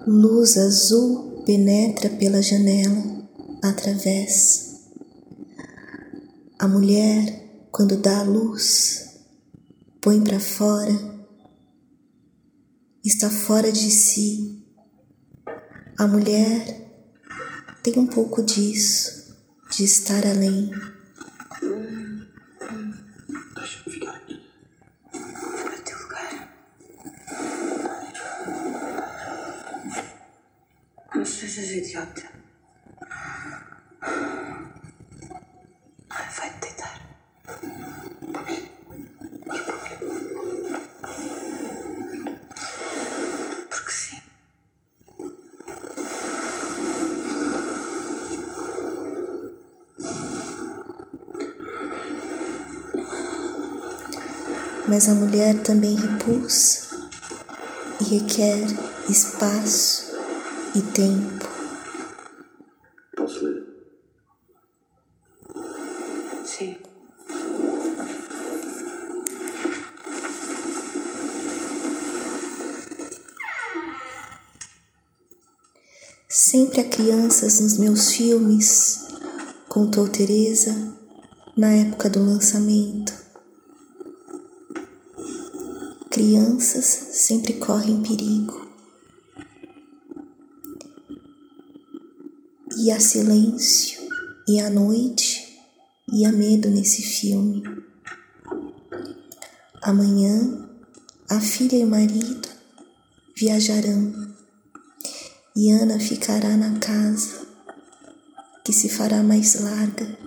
Luz 0.05 0.55
azul 0.55 1.41
penetra 1.47 2.11
pela 2.11 2.43
janela 2.43 3.03
através 3.63 4.66
a 6.67 6.69
mulher, 6.69 7.69
quando 7.71 7.95
dá 7.95 8.19
a 8.19 8.23
luz, 8.23 9.21
põe 10.01 10.21
para 10.21 10.37
fora, 10.37 10.91
está 13.05 13.29
fora 13.29 13.71
de 13.71 13.89
si. 13.89 14.67
A 15.97 16.05
mulher 16.05 16.91
tem 17.81 17.97
um 17.97 18.05
pouco 18.05 18.43
disso, 18.43 19.33
de 19.71 19.85
estar 19.85 20.27
além. 20.27 20.69
Deixa 23.55 23.79
eu 23.85 23.93
ficar 23.93 24.15
aqui. 24.17 24.41
Para 25.09 25.77
teu 25.85 25.97
lugar. 25.99 26.53
Não 31.15 31.25
sejas 31.25 31.69
idiota. 31.69 32.36
Mas 54.97 55.09
a 55.09 55.13
mulher 55.13 55.61
também 55.61 55.95
repulsa 55.95 56.87
e 58.01 58.03
requer 58.15 58.65
espaço 59.07 60.07
e 60.73 60.81
tempo. 60.81 61.45
Sempre 76.27 76.81
há 76.81 76.89
crianças 76.89 77.59
nos 77.59 77.77
meus 77.77 78.13
filmes, 78.13 79.05
contou 79.69 80.09
Teresa 80.09 80.73
na 81.55 81.71
época 81.71 82.09
do 82.09 82.19
lançamento. 82.25 83.16
Crianças 86.57 86.85
sempre 87.11 87.53
correm 87.53 88.01
perigo. 88.01 88.67
E 92.75 92.91
há 92.91 92.99
silêncio, 92.99 94.01
e 94.47 94.59
há 94.59 94.67
noite, 94.67 95.55
e 96.11 96.25
há 96.25 96.31
medo 96.31 96.67
nesse 96.71 97.03
filme. 97.03 97.61
Amanhã, 99.83 100.67
a 101.29 101.39
filha 101.39 101.75
e 101.75 101.83
o 101.83 101.87
marido 101.87 102.49
viajarão 103.35 104.35
e 105.55 105.69
Ana 105.69 105.99
ficará 105.99 106.57
na 106.57 106.79
casa, 106.79 107.45
que 108.65 108.73
se 108.73 108.89
fará 108.89 109.21
mais 109.21 109.61
larga, 109.61 110.17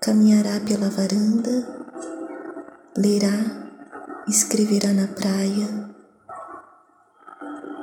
caminhará 0.00 0.60
pela 0.60 0.88
varanda, 0.90 1.90
lerá, 2.96 3.61
escreverá 4.28 4.92
na 4.92 5.08
praia, 5.08 5.94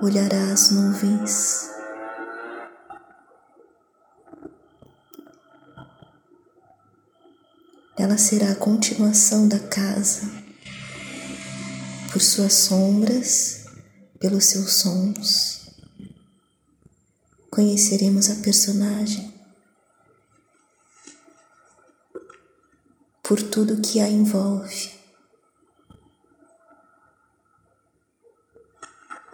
olhará 0.01 0.51
as 0.51 0.71
nuvens. 0.71 1.69
Ela 7.97 8.17
será 8.17 8.51
a 8.51 8.55
continuação 8.55 9.47
da 9.47 9.59
casa, 9.59 10.29
por 12.11 12.21
suas 12.21 12.53
sombras, 12.53 13.65
pelos 14.19 14.45
seus 14.45 14.73
sons 14.73 15.59
conheceremos 17.59 18.29
a 18.29 18.35
personagem 18.35 19.33
por 23.21 23.41
tudo 23.41 23.81
que 23.81 23.99
a 23.99 24.07
envolve. 24.07 24.91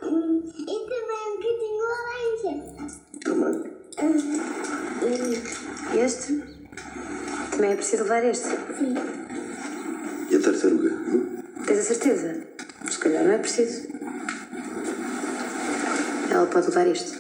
E 0.02 0.76
também 0.90 1.24
um 1.28 1.38
bocadinho 1.38 1.84
laranja. 1.92 2.54
Também. 3.24 3.56
E 5.94 5.98
este? 6.00 6.34
Também 7.52 7.72
é 7.72 7.76
preciso 7.76 7.95
levar 8.06 8.24
este? 8.24 8.50
Sim. 8.78 8.94
E 10.30 10.36
a 10.36 10.40
tartaruga? 10.40 10.92
Tens 11.66 11.80
a 11.80 11.84
certeza? 11.84 12.36
Se 12.90 13.00
calhar 13.00 13.24
não 13.24 13.32
é 13.32 13.38
preciso. 13.40 13.88
Ela 16.30 16.46
pode 16.46 16.68
levar 16.68 16.88
isto. 16.88 17.20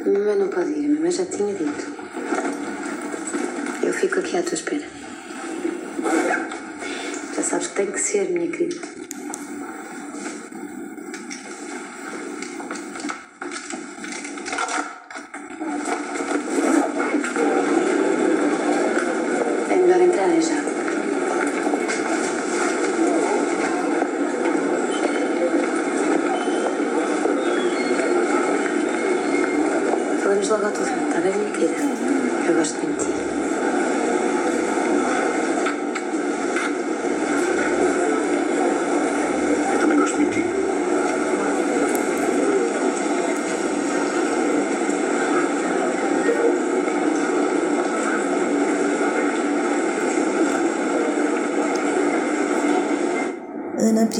A 0.00 0.08
mamãe 0.08 0.36
não 0.36 0.48
pode 0.48 0.70
ir, 0.72 0.86
a 0.86 0.94
mamãe 0.94 1.12
já 1.12 1.24
tinha 1.24 1.54
dito. 1.54 1.92
Eu 3.84 3.92
fico 3.92 4.18
aqui 4.18 4.36
à 4.36 4.42
tua 4.42 4.54
espera. 4.54 4.86
Já 7.36 7.42
sabes 7.44 7.68
que 7.68 7.74
tem 7.76 7.86
que 7.92 8.00
ser, 8.00 8.28
minha 8.28 8.50
querida. 8.50 9.01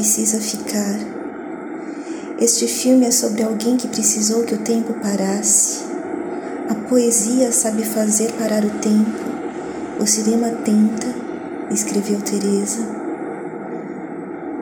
Precisa 0.03 0.41
ficar. 0.41 0.99
Este 2.41 2.67
filme 2.67 3.07
é 3.07 3.13
sobre 3.13 3.45
alguém 3.45 3.77
que 3.77 3.87
precisou 3.87 4.43
que 4.43 4.53
o 4.53 4.59
tempo 4.59 4.95
parasse. 4.95 5.85
A 6.69 6.75
poesia 6.75 7.53
sabe 7.53 7.85
fazer 7.85 8.33
parar 8.33 8.65
o 8.65 8.71
tempo. 8.81 9.13
O 10.01 10.05
cinema 10.05 10.49
tenta, 10.65 11.07
escreveu 11.71 12.21
Teresa. 12.21 12.85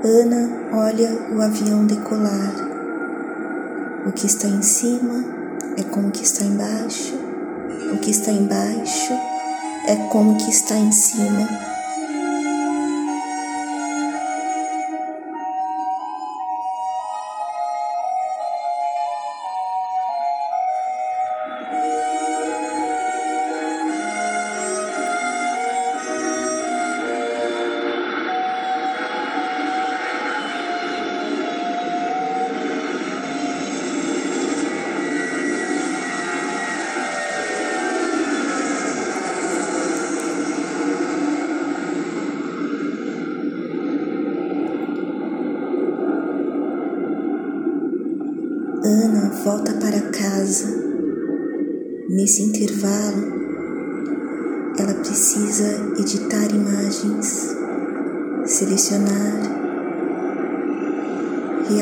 Ana 0.04 0.50
olha 0.74 1.10
o 1.34 1.40
avião 1.40 1.86
decolar. 1.86 2.54
O 4.06 4.12
que 4.12 4.26
está 4.26 4.46
em 4.46 4.60
cima 4.60 5.24
é 5.78 5.82
como 5.84 6.08
o 6.08 6.10
que 6.10 6.22
está 6.22 6.44
embaixo. 6.44 7.14
O 7.94 7.96
que 7.96 8.10
está 8.10 8.30
embaixo 8.30 9.14
é 9.88 9.96
como 10.10 10.32
o 10.32 10.36
que 10.36 10.50
está 10.50 10.76
em 10.76 10.92
cima. 10.92 11.69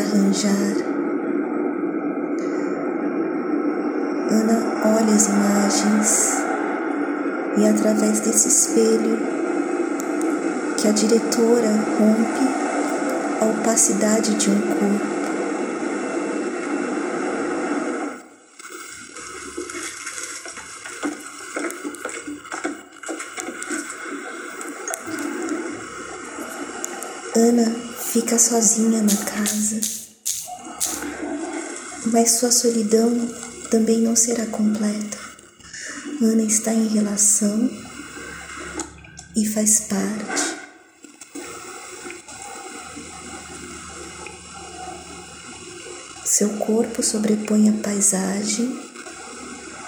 Rearranjar. 0.08 0.76
Ana 4.30 4.96
olha 4.96 5.14
as 5.14 5.26
imagens 5.28 6.38
e, 7.56 7.66
através 7.66 8.20
desse 8.20 8.48
espelho, 8.48 9.18
que 10.76 10.88
a 10.88 10.92
diretora 10.92 11.70
rompe 11.98 12.48
a 13.40 13.44
opacidade 13.46 14.34
de 14.34 14.50
um 14.50 14.60
corpo. 14.60 15.18
Ana 27.36 27.88
fica 28.20 28.36
sozinha 28.36 29.00
na 29.00 29.16
casa, 29.16 29.80
mas 32.06 32.32
sua 32.32 32.50
solidão 32.50 33.28
também 33.70 34.00
não 34.00 34.16
será 34.16 34.44
completa. 34.46 35.16
Ana 36.20 36.42
está 36.42 36.74
em 36.74 36.88
relação 36.88 37.70
e 39.36 39.46
faz 39.46 39.82
parte. 39.82 40.58
Seu 46.24 46.48
corpo 46.58 47.00
sobrepõe 47.04 47.68
a 47.68 47.72
paisagem, 47.74 48.82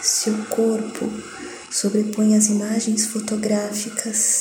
seu 0.01 0.37
corpo 0.45 1.13
sobrepõe 1.69 2.37
as 2.37 2.47
imagens 2.47 3.07
fotográficas. 3.07 4.40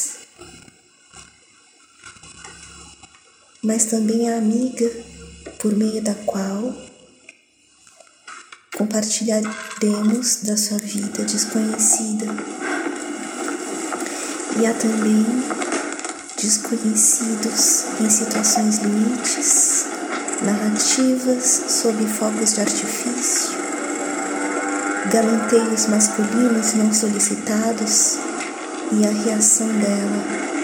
Mas 3.70 3.86
também 3.86 4.28
a 4.28 4.40
amiga 4.40 4.92
por 5.60 5.76
meio 5.76 6.02
da 6.02 6.16
qual 6.26 6.74
compartilharemos 8.76 10.38
da 10.42 10.58
sua 10.58 10.80
vida 10.80 11.24
desconhecida. 11.24 12.26
E 14.60 14.66
há 14.66 14.74
também 14.74 15.24
desconhecidos 16.42 17.84
em 18.02 18.10
situações 18.10 18.80
limites, 18.80 19.86
narrativas 20.42 21.66
sob 21.68 22.08
fogos 22.08 22.56
de 22.56 22.62
artifício, 22.62 23.52
galanteios 25.12 25.86
masculinos 25.86 26.74
não 26.74 26.92
solicitados 26.92 28.18
e 28.94 29.06
a 29.06 29.12
reação 29.12 29.68
dela. 29.68 30.59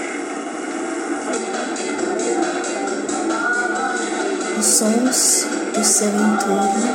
Sons 4.66 5.46
do 5.76 5.84
seu 5.84 6.08
entorno, 6.08 6.88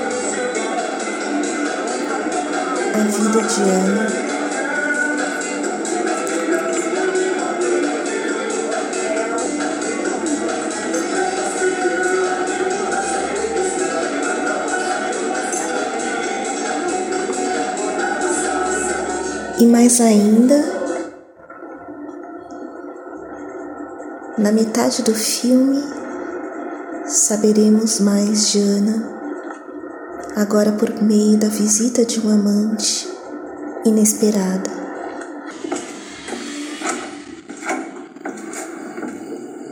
a 2.94 2.98
vida 2.98 3.42
de 3.42 3.62
Ana. 3.62 4.30
E 19.58 19.66
mais 19.66 20.00
ainda, 20.00 20.64
na 24.36 24.50
metade 24.50 25.02
do 25.02 25.14
filme, 25.14 25.99
saberemos 27.10 27.98
mais 27.98 28.52
de 28.52 28.60
Ana, 28.60 29.20
agora 30.36 30.70
por 30.70 31.02
meio 31.02 31.36
da 31.36 31.48
visita 31.48 32.04
de 32.04 32.20
um 32.20 32.30
amante 32.30 33.08
inesperada. 33.84 34.70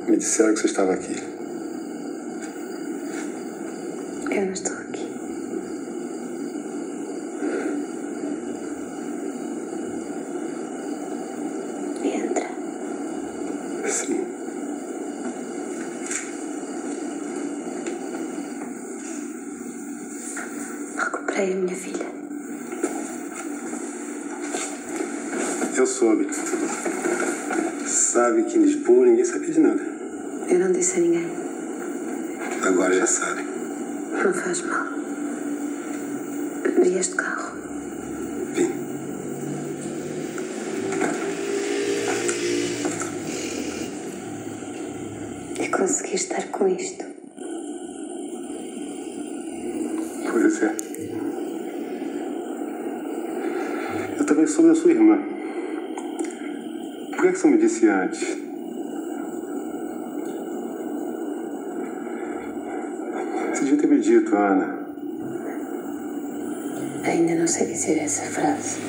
Me 0.08 0.16
disseram 0.16 0.52
que 0.52 0.60
você 0.60 0.66
estava 0.66 0.94
aqui. 0.94 1.14
Eu 4.30 4.46
não 4.46 4.52
estou 4.52 4.72
aqui. 4.72 5.08
Entra. 12.02 12.48
Sim. 13.88 14.38
Recuperei 21.38 21.52
a 21.52 21.56
minha 21.56 21.76
filha. 21.76 22.06
Eu 25.76 25.86
soube. 25.86 26.26
sabe 27.86 28.42
que 28.42 28.58
em 28.58 28.62
Lisboa 28.62 29.06
ninguém 29.06 29.24
sabia 29.24 29.52
de 29.52 29.60
nada. 29.60 29.80
Eu 30.48 30.58
não 30.58 30.72
disse 30.72 30.98
a 30.98 31.00
ninguém. 31.00 31.28
Agora 32.62 32.92
já 32.92 33.06
sabe. 33.06 33.42
Não 34.12 34.34
faz 34.34 34.62
mal. 34.62 34.86
Vieste 36.82 37.12
de 37.12 37.18
carro. 37.18 37.56
Vim. 38.54 38.72
E 45.60 45.68
consegui 45.68 46.16
estar 46.16 46.48
com 46.48 46.66
isto. 46.66 47.04
Pois 50.30 50.62
é. 50.62 50.88
Eu 54.18 54.24
também 54.24 54.46
soube 54.46 54.68
da 54.68 54.74
sua 54.74 54.90
irmã. 54.90 55.18
Por 57.18 57.24
que, 57.24 57.32
que 57.32 57.38
você 57.40 57.46
não 57.48 57.54
me 57.56 57.60
disse 57.60 57.88
antes? 57.88 58.20
Você 63.50 63.64
devia 63.64 63.80
ter 63.80 63.86
me 63.88 64.00
dito, 64.00 64.36
Ana. 64.36 64.86
Ainda 67.04 67.34
não 67.34 67.48
sei 67.48 67.66
dizer 67.66 67.98
essa 67.98 68.22
frase. 68.22 68.80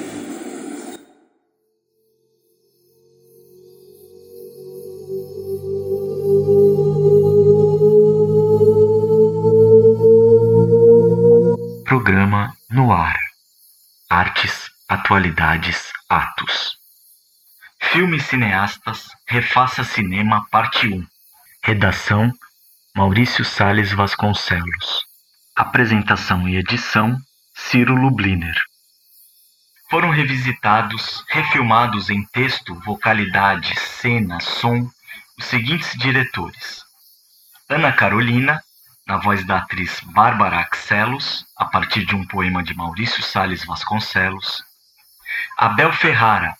Programa 11.84 12.54
no 12.70 12.92
ar. 12.92 13.18
Artes, 14.08 14.70
atualidades, 14.88 15.92
atos. 16.08 16.79
Filmes 17.82 18.26
cineastas, 18.26 19.08
refaça 19.26 19.84
cinema, 19.84 20.46
parte 20.52 20.88
1. 20.88 21.08
Redação: 21.64 22.32
Maurício 22.96 23.44
Sales 23.44 23.92
Vasconcelos. 23.92 25.06
Apresentação 25.56 26.48
e 26.48 26.58
edição: 26.58 27.18
Ciro 27.56 27.96
Lubliner. 27.96 28.56
Foram 29.90 30.12
revisitados, 30.12 31.24
refilmados 31.30 32.12
em 32.12 32.24
texto, 32.26 32.76
vocalidade, 32.86 33.74
cena, 33.80 34.40
som, 34.40 34.88
os 35.38 35.46
seguintes 35.46 35.98
diretores: 35.98 36.84
Ana 37.68 37.92
Carolina, 37.92 38.62
na 39.08 39.18
voz 39.18 39.44
da 39.44 39.58
atriz 39.58 40.00
Bárbara 40.02 40.60
Axelos, 40.60 41.44
a 41.58 41.66
partir 41.66 42.06
de 42.06 42.14
um 42.14 42.28
poema 42.28 42.62
de 42.62 42.76
Maurício 42.76 43.24
Sales 43.24 43.66
Vasconcelos. 43.66 44.64
Abel 45.58 45.92
Ferrara, 45.94 46.59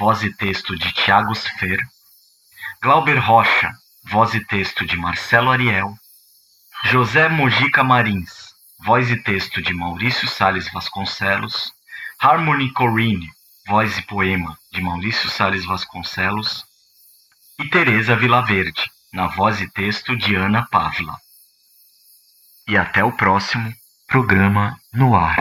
voz 0.00 0.22
e 0.22 0.32
texto 0.32 0.74
de 0.78 0.90
Tiago 0.94 1.34
Sfer. 1.34 1.78
Glauber 2.82 3.18
Rocha, 3.18 3.70
voz 4.04 4.32
e 4.34 4.42
texto 4.42 4.86
de 4.86 4.96
Marcelo 4.96 5.50
Ariel. 5.50 5.94
José 6.84 7.28
Mojica 7.28 7.84
Marins, 7.84 8.54
voz 8.82 9.10
e 9.10 9.16
texto 9.18 9.60
de 9.60 9.74
Maurício 9.74 10.26
Sales 10.26 10.72
Vasconcelos. 10.72 11.70
Harmony 12.18 12.72
Corrine, 12.72 13.28
voz 13.66 13.98
e 13.98 14.02
poema 14.02 14.56
de 14.72 14.80
Maurício 14.80 15.28
Sales 15.28 15.66
Vasconcelos. 15.66 16.64
E 17.58 17.68
Teresa 17.68 18.16
Vilaverde, 18.16 18.90
na 19.12 19.26
voz 19.26 19.60
e 19.60 19.68
texto 19.70 20.16
de 20.16 20.34
Ana 20.34 20.66
Pavla. 20.70 21.14
E 22.66 22.74
até 22.74 23.04
o 23.04 23.12
próximo 23.12 23.70
programa 24.08 24.80
no 24.94 25.14
ar. 25.14 25.36